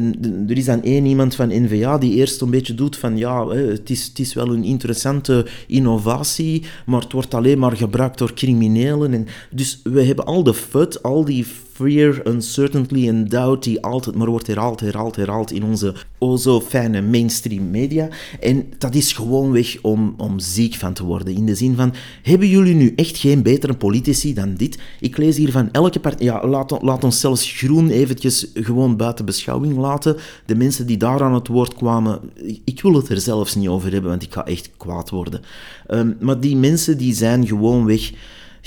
[0.47, 3.89] Er is dan één iemand van NVA die eerst een beetje doet van ja, het
[3.89, 9.13] is, het is wel een interessante innovatie, maar het wordt alleen maar gebruikt door criminelen.
[9.13, 11.45] En dus we hebben al de FUD, al die
[11.79, 16.61] fear, uncertainty en doubt die altijd maar wordt herhaald, herhaald, herhaald in onze o zo
[16.61, 18.07] fijne mainstream media.
[18.39, 21.35] En dat is gewoonweg om, om ziek van te worden.
[21.35, 24.79] In de zin van, hebben jullie nu echt geen betere politici dan dit?
[24.99, 26.47] Ik lees hier van elke partij, ja,
[26.81, 30.15] laat, ons zelfs groen eventjes gewoon buiten beschouwing laten.
[30.45, 32.19] De mensen die daar aan het woord kwamen,
[32.63, 35.41] ik wil het er zelfs niet over hebben, want ik ga echt kwaad worden.
[35.87, 38.11] Um, maar die mensen die zijn gewoonweg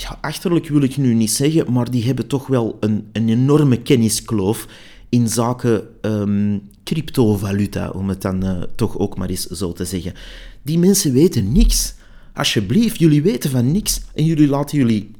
[0.02, 3.82] ja, achterlijk wil ik nu niet zeggen, maar die hebben toch wel een, een enorme
[3.82, 4.66] kenniskloof
[5.08, 10.14] in zaken um, cryptovaluta, om het dan uh, toch ook maar eens zo te zeggen.
[10.62, 11.94] Die mensen weten niks.
[12.34, 15.10] Alsjeblieft, jullie weten van niks en jullie laten jullie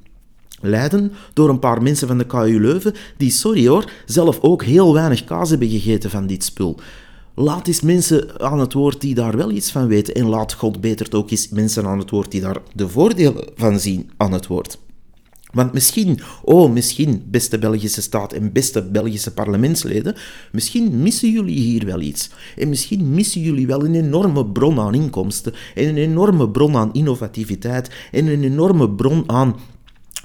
[0.60, 4.92] leiden door een paar mensen van de KU Leuven die, sorry hoor, zelf ook heel
[4.94, 6.80] weinig kaas hebben gegeten van dit spul.
[7.34, 10.14] Laat eens mensen aan het woord die daar wel iets van weten.
[10.14, 13.80] En laat God beter ook eens mensen aan het woord die daar de voordelen van
[13.80, 14.78] zien aan het woord.
[15.52, 20.14] Want misschien, oh misschien, beste Belgische staat en beste Belgische parlementsleden,
[20.52, 22.30] misschien missen jullie hier wel iets.
[22.56, 26.92] En misschien missen jullie wel een enorme bron aan inkomsten en een enorme bron aan
[26.92, 29.56] innovativiteit en een enorme bron aan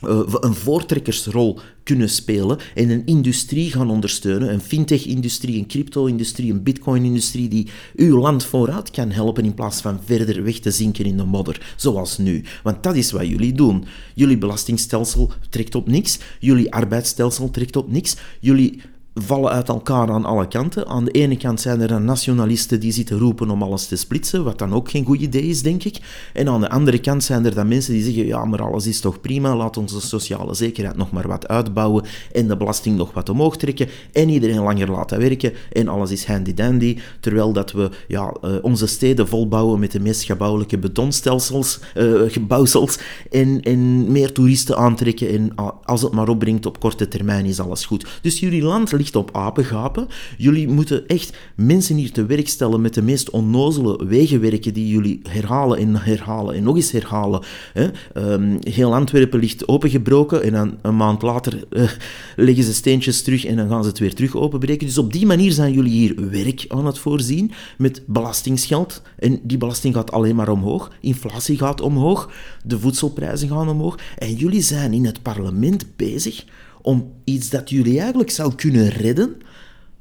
[0.03, 6.63] uh, een voortrekkersrol kunnen spelen en een industrie gaan ondersteunen, een fintech-industrie, een crypto-industrie, een
[6.63, 11.17] bitcoin-industrie die uw land vooruit kan helpen in plaats van verder weg te zinken in
[11.17, 12.43] de modder, zoals nu.
[12.63, 13.86] Want dat is wat jullie doen.
[14.15, 18.81] Jullie belastingstelsel trekt op niks, jullie arbeidsstelsel trekt op niks, jullie
[19.19, 20.88] vallen uit elkaar aan alle kanten.
[20.88, 24.43] Aan de ene kant zijn er dan nationalisten die zitten roepen om alles te splitsen,
[24.43, 25.99] wat dan ook geen goed idee is, denk ik.
[26.34, 28.99] En aan de andere kant zijn er dan mensen die zeggen, ja, maar alles is
[28.99, 33.30] toch prima, laat onze sociale zekerheid nog maar wat uitbouwen en de belasting nog wat
[33.30, 38.36] omhoog trekken en iedereen langer laten werken en alles is handy-dandy, terwijl dat we ja,
[38.43, 42.99] uh, onze steden volbouwen met de meest gebouwelijke betonstelsels, uh, gebouwsels
[43.32, 47.86] en, en meer toeristen aantrekken en als het maar opbrengt op korte termijn is alles
[47.86, 48.19] goed.
[48.21, 50.08] Dus jullie land ligt op apengapen.
[50.38, 55.20] Jullie moeten echt mensen hier te werk stellen met de meest onnozele wegenwerken die jullie
[55.30, 57.41] herhalen en herhalen en nog eens herhalen.
[57.74, 57.88] Hè.
[58.34, 61.89] Um, heel Antwerpen ligt opengebroken en dan een maand later uh,
[62.36, 64.88] leggen ze steentjes terug en dan gaan ze het weer terug openbreken.
[64.88, 69.02] Dus op die manier zijn jullie hier werk aan het voorzien met belastingsgeld.
[69.20, 70.91] En die belasting gaat alleen maar omhoog.
[71.02, 72.30] Inflatie gaat omhoog.
[72.63, 74.00] De voedselprijzen gaan omhoog.
[74.17, 76.46] En jullie zijn in het parlement bezig
[76.88, 79.36] om iets dat jullie eigenlijk zou kunnen redden,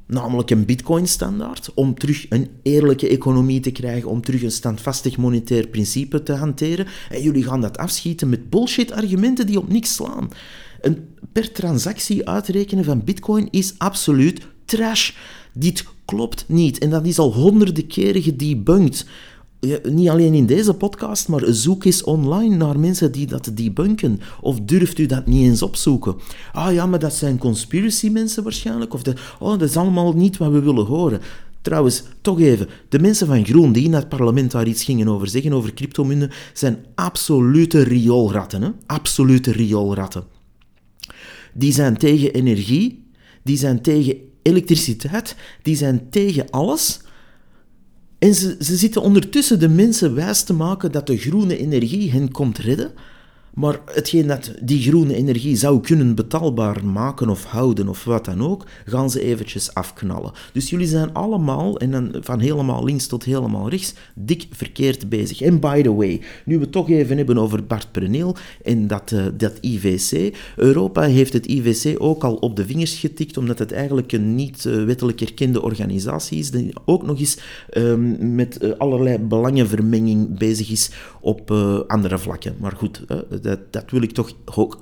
[0.06, 5.68] namelijk een bitcoin-standaard, om terug een eerlijke economie te krijgen, om terug een standvastig monetair
[5.68, 6.86] principe te hanteren.
[7.10, 10.28] En jullie gaan dat afschieten met bullshit-argumenten die op niks slaan.
[10.80, 15.12] Een per transactie uitrekenen van bitcoin is absoluut trash.
[15.52, 16.78] Dit klopt niet.
[16.78, 19.06] En dat is al honderden keren gedebunked
[19.82, 24.20] niet alleen in deze podcast, maar zoek eens online naar mensen die dat debunken.
[24.40, 26.14] Of durft u dat niet eens opzoeken?
[26.52, 28.94] Ah ja, maar dat zijn conspiracy mensen waarschijnlijk.
[28.94, 31.20] Of de, oh, dat is allemaal niet wat we willen horen.
[31.62, 35.28] Trouwens, toch even, de mensen van Groen die in het parlement daar iets gingen over
[35.28, 38.62] zeggen, over cryptomunden, zijn absolute rioolratten.
[38.62, 38.70] Hè?
[38.86, 40.24] Absolute rioolratten.
[41.54, 43.04] Die zijn tegen energie,
[43.42, 47.00] die zijn tegen elektriciteit, die zijn tegen alles
[48.18, 52.30] en ze, ze zitten ondertussen de mensen wijs te maken dat de groene energie hen
[52.30, 52.92] komt redden.
[53.56, 58.42] Maar hetgeen dat die groene energie zou kunnen betaalbaar maken of houden of wat dan
[58.42, 60.32] ook, gaan ze eventjes afknallen.
[60.52, 65.40] Dus jullie zijn allemaal, en van helemaal links tot helemaal rechts, dik verkeerd bezig.
[65.40, 69.10] En by the way, nu we het toch even hebben over Bart Preneel en dat,
[69.10, 70.36] uh, dat IVC.
[70.56, 74.64] Europa heeft het IVC ook al op de vingers getikt, omdat het eigenlijk een niet
[74.64, 77.38] uh, wettelijk erkende organisatie is, die ook nog eens
[77.76, 80.90] um, met uh, allerlei belangenvermenging bezig is
[81.20, 81.50] op
[81.86, 82.54] andere vlakken.
[82.58, 83.02] Maar goed,
[83.46, 84.32] dat, dat, wil ik toch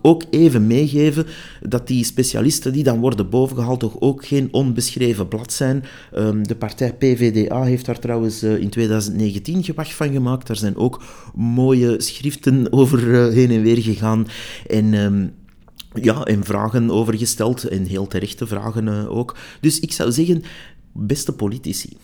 [0.02, 1.26] ook even meegeven,
[1.60, 5.84] dat die specialisten die dan worden bovengehaald toch ook geen onbeschreven blad zijn.
[6.16, 10.46] Um, de partij PVDA heeft daar trouwens uh, in 2019 gewacht van gemaakt.
[10.46, 11.02] Daar zijn ook
[11.34, 14.26] mooie schriften over uh, heen en weer gegaan.
[14.66, 14.94] En...
[14.94, 15.32] Um,
[16.02, 19.36] ja, en vragen over gesteld, en heel terechte vragen uh, ook.
[19.60, 20.42] Dus ik zou zeggen,
[20.92, 21.96] beste politici,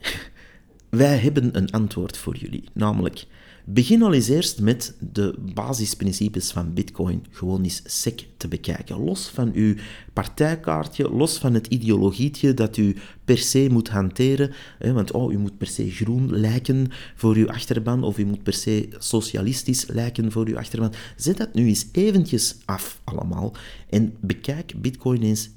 [0.90, 3.26] wij hebben een antwoord voor jullie, namelijk
[3.72, 9.04] Begin al eens eerst met de basisprincipes van Bitcoin gewoon eens sec te bekijken.
[9.04, 9.74] Los van uw
[10.12, 14.52] partijkaartje, los van het ideologietje dat u per se moet hanteren.
[14.78, 18.42] Hè, want oh, u moet per se groen lijken voor uw achterban, of u moet
[18.42, 20.92] per se socialistisch lijken voor uw achterban.
[21.16, 23.54] Zet dat nu eens eventjes af allemaal
[23.90, 25.50] en bekijk Bitcoin eens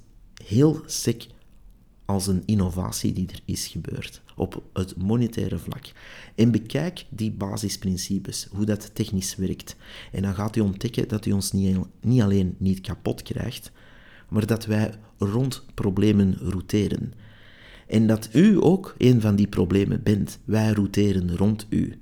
[0.45, 1.25] heel sec
[2.05, 5.91] als een innovatie die er is gebeurd op het monetaire vlak.
[6.35, 9.75] En bekijk die basisprincipes, hoe dat technisch werkt.
[10.11, 13.71] En dan gaat u ontdekken dat u ons niet, niet alleen niet kapot krijgt,
[14.29, 17.13] maar dat wij rond problemen routeren.
[17.87, 20.39] En dat u ook een van die problemen bent.
[20.43, 21.97] Wij routeren rond u.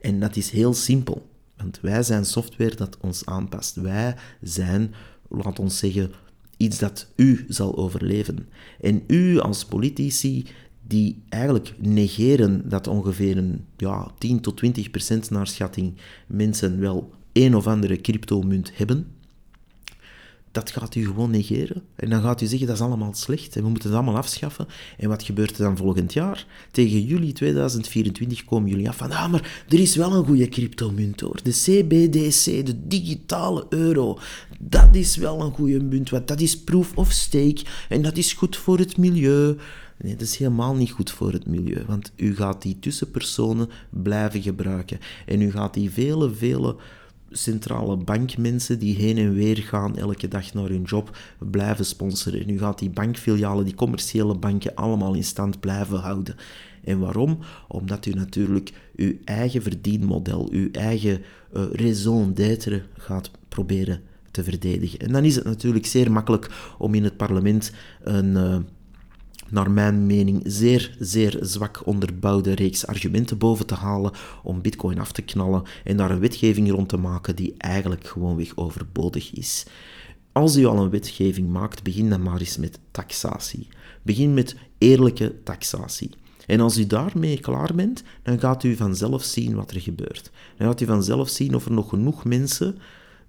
[0.00, 3.76] En dat is heel simpel, want wij zijn software dat ons aanpast.
[3.76, 4.94] Wij zijn,
[5.28, 6.12] laat ons zeggen,
[6.60, 8.48] iets dat u zal overleven.
[8.80, 10.46] En u als politici
[10.86, 15.94] die eigenlijk negeren dat ongeveer een ja, 10 tot 20 procent naar schatting
[16.26, 19.06] mensen wel een of andere cryptomunt hebben,
[20.52, 21.82] dat gaat u gewoon negeren.
[21.96, 24.66] En dan gaat u zeggen dat is allemaal slecht en we moeten het allemaal afschaffen.
[24.98, 26.46] En wat gebeurt er dan volgend jaar?
[26.70, 31.20] Tegen juli 2024 komen jullie af van, ah, maar er is wel een goede cryptomunt
[31.20, 31.40] hoor.
[31.42, 34.18] De CBDC, de digitale euro.
[34.58, 38.32] Dat is wel een goede munt, want dat is proof of stake en dat is
[38.32, 39.56] goed voor het milieu.
[40.02, 44.42] Nee, dat is helemaal niet goed voor het milieu, want u gaat die tussenpersonen blijven
[44.42, 44.98] gebruiken.
[45.26, 46.76] En u gaat die vele, vele
[47.30, 51.16] centrale bankmensen die heen en weer gaan elke dag naar hun job
[51.50, 52.40] blijven sponsoren.
[52.40, 56.36] En u gaat die bankfilialen, die commerciële banken, allemaal in stand blijven houden.
[56.84, 57.38] En waarom?
[57.68, 61.22] Omdat u natuurlijk uw eigen verdienmodel, uw eigen
[61.56, 64.98] uh, raison d'être gaat proberen te verdedigen.
[64.98, 68.30] En dan is het natuurlijk zeer makkelijk om in het parlement een...
[68.30, 68.56] Uh,
[69.50, 75.12] naar mijn mening, zeer, zeer zwak onderbouwde reeks argumenten boven te halen om bitcoin af
[75.12, 79.66] te knallen en daar een wetgeving rond te maken die eigenlijk gewoonweg overbodig is.
[80.32, 83.68] Als u al een wetgeving maakt, begin dan maar eens met taxatie.
[84.02, 86.10] Begin met eerlijke taxatie.
[86.46, 90.30] En als u daarmee klaar bent, dan gaat u vanzelf zien wat er gebeurt.
[90.56, 92.78] Dan gaat u vanzelf zien of er nog genoeg mensen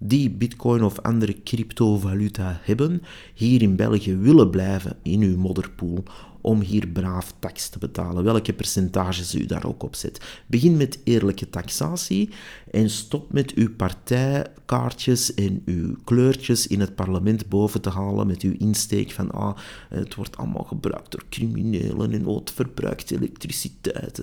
[0.04, 3.02] die bitcoin of andere cryptovaluta hebben,
[3.34, 6.04] hier in België willen blijven in uw modderpool
[6.40, 10.42] om hier braaf tax te betalen, welke percentages u daar ook op zet.
[10.46, 12.30] Begin met eerlijke taxatie
[12.70, 18.42] en stop met uw partijkaartjes en uw kleurtjes in het parlement boven te halen met
[18.42, 19.56] uw insteek van ah,
[19.88, 24.22] het wordt allemaal gebruikt door criminelen en oh, het verbruikt elektriciteit.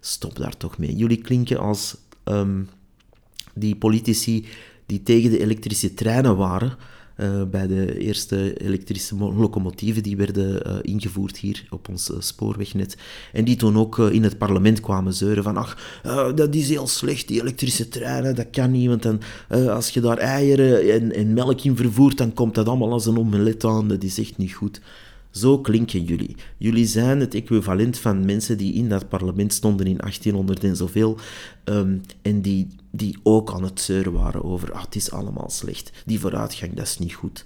[0.00, 0.96] Stop daar toch mee.
[0.96, 2.68] Jullie klinken als um,
[3.54, 4.46] die politici
[4.86, 6.76] die tegen de elektrische treinen waren.
[7.20, 12.96] Uh, bij de eerste elektrische locomotieven die werden uh, ingevoerd hier op ons uh, spoorwegnet.
[13.32, 16.00] En die toen ook in het parlement kwamen zeuren van ach,
[16.34, 19.20] dat is heel slecht, die elektrische treinen, dat kan niet, want dan,
[19.68, 23.18] als je daar eieren en, en, melk in vervoert, dan komt dat allemaal als een
[23.18, 24.80] omelet aan, dat is echt niet goed.
[25.36, 26.36] Zo klinken jullie.
[26.56, 31.18] Jullie zijn het equivalent van mensen die in dat parlement stonden in 1800 en zoveel,
[31.64, 35.90] um, en die die ook aan het zeuren waren over, ah, het is allemaal slecht,
[36.06, 37.44] die vooruitgang, dat is niet goed.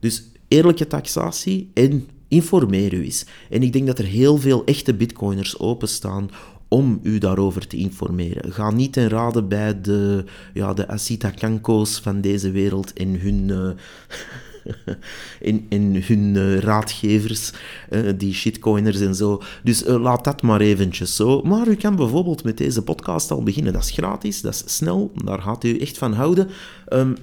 [0.00, 3.26] Dus eerlijke taxatie en informeer u eens.
[3.50, 6.30] En ik denk dat er heel veel echte bitcoiners openstaan
[6.68, 8.52] om u daarover te informeren.
[8.52, 13.48] Ga niet ten rade bij de, ja, de Asita Kanko's van deze wereld en hun...
[13.48, 13.70] Uh,
[15.40, 17.52] in, in hun uh, raadgevers,
[17.90, 19.42] uh, die shitcoiners en zo.
[19.62, 21.42] Dus uh, laat dat maar eventjes zo.
[21.42, 23.72] Maar u kan bijvoorbeeld met deze podcast al beginnen.
[23.72, 26.48] Dat is gratis, dat is snel, daar gaat u echt van houden.
[26.92, 27.16] Um,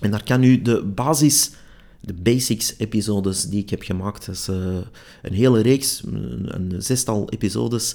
[0.00, 1.50] en daar kan u de basis
[2.06, 4.26] de basics-episodes die ik heb gemaakt.
[4.26, 4.76] Dat is eh,
[5.22, 7.94] een hele reeks, een, zestal episodes,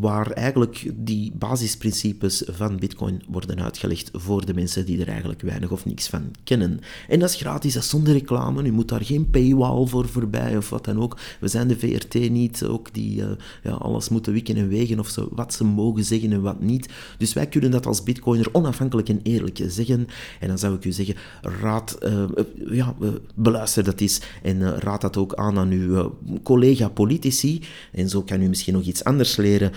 [0.00, 5.70] waar eigenlijk die basisprincipes van Bitcoin worden uitgelegd voor de mensen die er eigenlijk weinig
[5.70, 6.80] of niks van kennen.
[7.08, 8.62] En dat is gratis, dat is zonder reclame.
[8.62, 11.18] U moet daar geen paywall voor voorbij of wat dan ook.
[11.40, 13.26] We zijn de VRT niet, ook die uh,
[13.62, 16.88] ja, alles moeten wikken en wegen of wat ze mogen zeggen en wat niet.
[17.18, 20.06] Dus wij kunnen dat als Bitcoiner onafhankelijk en eerlijk zeggen.
[20.40, 22.24] En dan zou ik u zeggen, raad, uh,
[22.70, 22.94] ja,
[23.34, 26.06] beluister dat is en uh, raad dat ook aan aan uw uh,
[26.42, 27.62] collega-politici.
[27.92, 29.72] En zo kan u misschien nog iets anders leren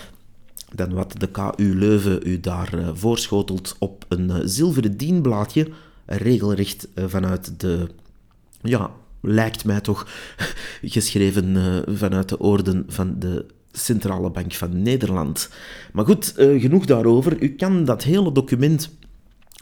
[0.73, 5.67] dan wat de KU Leuven u daar uh, voorschotelt op een zilveren dienblaadje,
[6.05, 7.87] regelrecht vanuit de,
[8.61, 8.91] ja,
[9.21, 10.07] lijkt mij toch,
[10.81, 15.49] geschreven vanuit de oorden van de Centrale Bank van Nederland.
[15.93, 17.41] Maar goed, genoeg daarover.
[17.41, 18.89] U kan dat hele document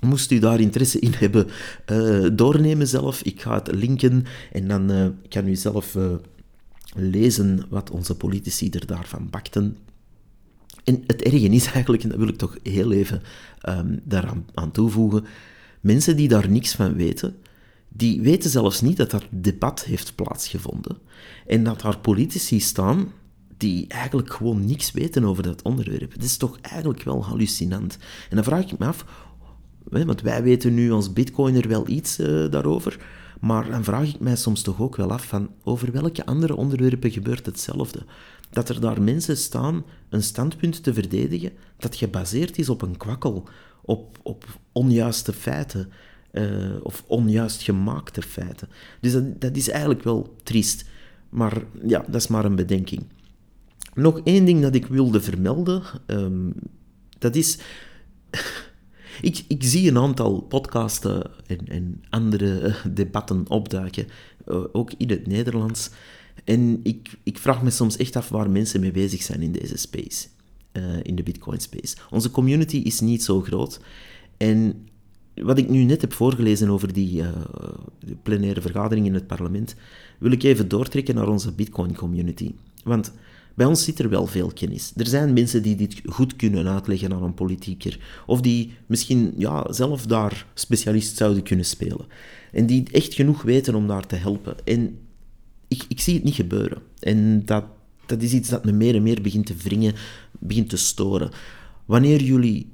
[0.04, 1.48] Moest u daar interesse in hebben,
[1.92, 3.22] uh, doornemen zelf.
[3.22, 6.14] Ik ga het linken en dan uh, kan u zelf uh,
[6.96, 9.78] lezen wat onze politici er daarvan bakten.
[10.84, 13.22] En het erge is eigenlijk, en dat wil ik toch heel even
[13.70, 15.26] um, daaraan aan toevoegen,
[15.82, 17.36] mensen die daar niks van weten,
[17.90, 20.98] die weten zelfs niet dat dat debat heeft plaatsgevonden.
[21.48, 23.12] En dat daar politici staan
[23.58, 26.14] die eigenlijk gewoon niks weten over dat onderwerp.
[26.14, 27.98] Het is toch eigenlijk wel hallucinant.
[28.30, 29.06] En dan vraag ik me af,
[29.90, 33.00] want wij weten nu als bitcoiner wel iets uh, daarover,
[33.40, 37.12] maar dan vraag ik mij soms toch ook wel af van over welke andere onderwerpen
[37.12, 38.06] gebeurt hetzelfde.
[38.50, 43.48] Dat er daar mensen staan een standpunt te verdedigen dat gebaseerd is op een kwakkel,
[43.82, 45.92] op, op onjuiste feiten
[46.32, 48.70] uh, of onjuist gemaakte feiten.
[49.02, 50.86] Dus dat, dat is eigenlijk wel triest.
[51.30, 53.04] Maar ja, dat is maar een bedenking.
[53.94, 56.54] Nog één ding dat ik wilde vermelden, um,
[57.18, 57.58] dat is
[59.22, 64.08] ik, ik zie een aantal podcasten en, en andere eh, debatten opduiken,
[64.46, 65.90] eh, ook in het Nederlands.
[66.44, 69.78] En ik, ik vraag me soms echt af waar mensen mee bezig zijn in deze
[69.78, 70.28] space,
[70.74, 71.96] uh, in de Bitcoin space.
[72.10, 73.80] Onze community is niet zo groot.
[74.38, 74.88] En
[75.36, 77.28] wat ik nu net heb voorgelezen over die uh,
[78.24, 79.76] plenaire vergadering in het parlement,
[80.20, 82.54] wil ik even doortrekken naar onze Bitcoin community.
[82.84, 83.14] Want
[83.56, 84.94] bij ons zit er wel veel kennis.
[84.96, 88.00] Er zijn mensen die dit goed kunnen uitleggen aan een politieker.
[88.26, 92.06] Of die misschien ja, zelf daar specialist zouden kunnen spelen.
[92.52, 94.56] En die echt genoeg weten om daar te helpen.
[94.64, 94.98] En
[95.68, 96.82] ik, ik zie het niet gebeuren.
[97.00, 97.66] En dat,
[98.06, 99.94] dat is iets dat me meer en meer begint te wringen,
[100.40, 101.32] begint te storen.
[101.86, 102.72] Wanneer jullie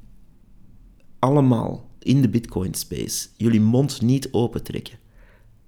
[1.20, 5.01] allemaal in de Bitcoin space jullie mond niet opentrekken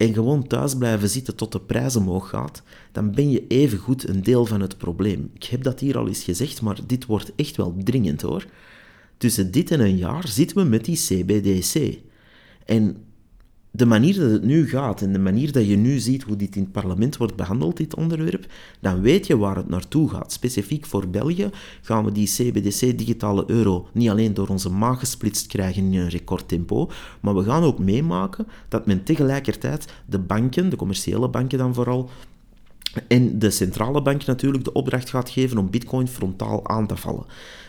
[0.04, 4.24] en gewoon thuis blijven zitten tot de prijs omhoog gaat, dan ben je evengoed een
[4.24, 5.30] deel van het probleem.
[5.34, 8.45] Ik heb dat hier al eens gezegd, maar dit wordt echt wel dringend hoor.
[9.18, 11.99] Tussen dit en een jaar zitten we met die CBDC.
[12.66, 12.97] En
[13.76, 16.55] de manier dat het nu gaat en de manier dat je nu ziet hoe dit
[16.55, 18.45] in het parlement wordt behandeld, dit onderwerp,
[18.80, 20.32] dan weet je waar het naartoe gaat.
[20.32, 21.49] Specifiek voor België
[21.82, 26.89] gaan we die CBDC-digitale euro niet alleen door onze maag gesplitst krijgen in een recordtempo,
[27.19, 32.09] maar we gaan ook meemaken dat men tegelijkertijd de banken, de commerciële banken dan vooral,
[33.07, 37.26] en de centrale bank natuurlijk de opdracht gaat geven om bitcoin frontaal aan te vallen.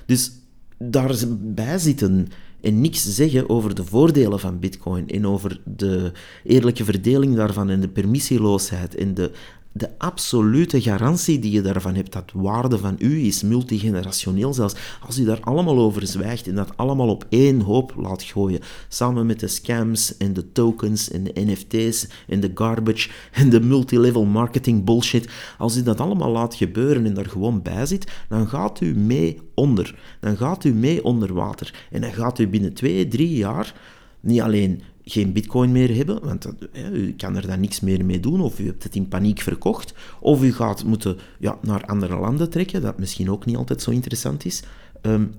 [0.06, 0.32] Dus
[0.78, 2.28] daarbij zitten
[2.64, 6.12] en niks zeggen over de voordelen van Bitcoin en over de
[6.44, 9.30] eerlijke verdeling daarvan en de permissieloosheid en de
[9.76, 14.74] de absolute garantie die je daarvan hebt, dat waarde van u is multigenerationeel zelfs,
[15.06, 19.26] als u daar allemaal over zwijgt en dat allemaal op één hoop laat gooien, samen
[19.26, 24.24] met de scams en de tokens en de NFT's en de garbage en de multilevel
[24.24, 28.80] marketing bullshit, als u dat allemaal laat gebeuren en daar gewoon bij zit, dan gaat
[28.80, 29.98] u mee onder.
[30.20, 31.86] Dan gaat u mee onder water.
[31.90, 33.74] En dan gaat u binnen twee, drie jaar
[34.20, 36.46] niet alleen geen bitcoin meer hebben, want
[36.92, 39.94] u kan er dan niks meer mee doen, of u hebt het in paniek verkocht,
[40.20, 43.90] of u gaat moeten ja, naar andere landen trekken, dat misschien ook niet altijd zo
[43.90, 44.62] interessant is.
[45.02, 45.32] Um,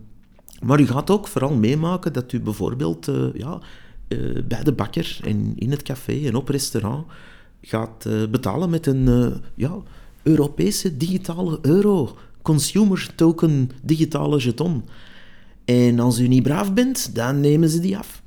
[0.61, 3.59] maar u gaat ook vooral meemaken dat u bijvoorbeeld uh, ja,
[4.07, 7.05] uh, bij de bakker en in het café en op restaurant
[7.61, 9.77] gaat uh, betalen met een ja,
[10.23, 14.83] Europese digitale euro, consumer token digitale jeton.
[15.65, 18.23] En als u niet braaf bent, dan nemen ze die af.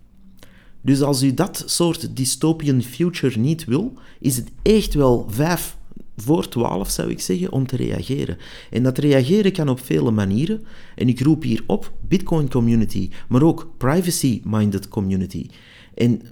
[0.81, 5.76] Dus als u dat soort dystopian future niet wil, is het echt wel vijf
[6.16, 8.37] voor twaalf, zou ik zeggen, om te reageren.
[8.70, 10.64] En dat reageren kan op vele manieren.
[10.95, 15.47] En ik roep hier op Bitcoin community, maar ook privacy-minded community.
[15.95, 16.22] En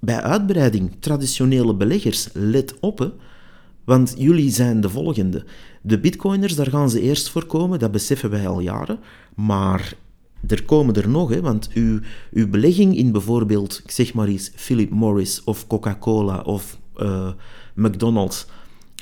[0.00, 3.14] bij uitbreiding, traditionele beleggers, let op,
[3.84, 5.44] want jullie zijn de volgende.
[5.82, 8.98] De bitcoiners, daar gaan ze eerst voor komen, dat beseffen wij al jaren.
[9.34, 9.94] Maar
[10.46, 12.00] er komen er nog, hè, want uw,
[12.32, 17.28] uw belegging in bijvoorbeeld, ik zeg maar eens, Philip Morris of Coca-Cola of uh,
[17.74, 18.46] McDonald's,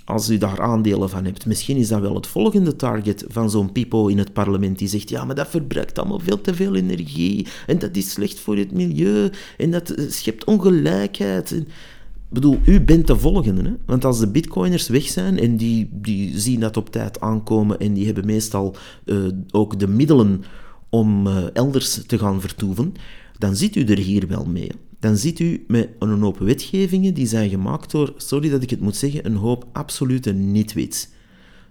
[0.04, 3.72] als u daar aandelen van hebt, misschien is dat wel het volgende target van zo'n
[3.72, 7.46] pipo in het parlement die zegt, ja, maar dat verbruikt allemaal veel te veel energie
[7.66, 11.50] en dat is slecht voor het milieu en dat schept ongelijkheid.
[11.50, 13.62] Ik bedoel, u bent de volgende.
[13.62, 13.74] Hè?
[13.86, 17.92] Want als de bitcoiners weg zijn en die, die zien dat op tijd aankomen en
[17.92, 20.44] die hebben meestal uh, ook de middelen
[20.90, 22.94] om uh, elders te gaan vertoeven,
[23.38, 24.70] dan zit u er hier wel mee
[25.00, 28.80] dan zit u met een hoop wetgevingen die zijn gemaakt door, sorry dat ik het
[28.80, 31.08] moet zeggen, een hoop absolute niet-wits.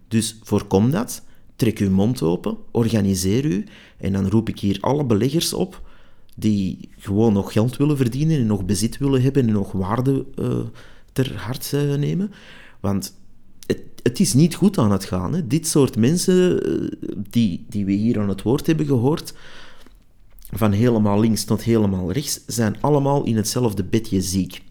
[0.07, 1.23] Dus voorkom dat,
[1.55, 3.65] trek uw mond open, organiseer u
[3.97, 5.81] en dan roep ik hier alle beleggers op
[6.35, 10.59] die gewoon nog geld willen verdienen en nog bezit willen hebben en nog waarde uh,
[11.11, 12.31] ter hart uh, nemen.
[12.79, 13.15] Want
[14.07, 15.33] het, is niet goed aan het gaan.
[15.33, 15.47] Hè.
[15.47, 16.89] Dit soort mensen uh,
[17.29, 19.33] die, die we hier aan het woord hebben gehoord,
[20.51, 24.61] van helemaal links tot helemaal rechts, zijn allemaal in hetzelfde bedje ziek.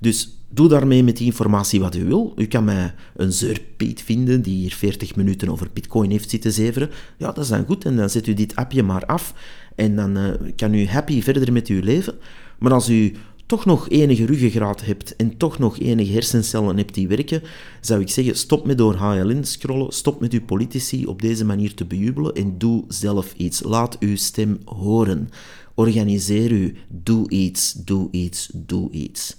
[0.00, 2.32] Dus doe daarmee met die informatie wat u wil.
[2.36, 6.90] U kan mij een zeurpiet vinden die hier 40 minuten over bitcoin heeft zitten zeveren.
[7.16, 7.84] Ja, dat is dan goed.
[7.84, 9.34] En dan zet u dit appje maar af.
[9.74, 12.14] En dan uh, kan u happy verder met uw leven.
[12.58, 13.14] Maar als u
[13.48, 17.42] toch nog enige ruggengraat hebt en toch nog enige hersencellen hebt die werken,
[17.80, 21.74] zou ik zeggen, stop met door HLN scrollen, stop met uw politici op deze manier
[21.74, 23.62] te bejubelen en doe zelf iets.
[23.62, 25.28] Laat uw stem horen.
[25.74, 26.76] Organiseer u.
[26.88, 29.36] Doe iets, doe iets, doe iets.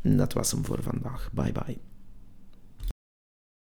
[0.00, 1.30] En dat was hem voor vandaag.
[1.32, 1.91] Bye bye.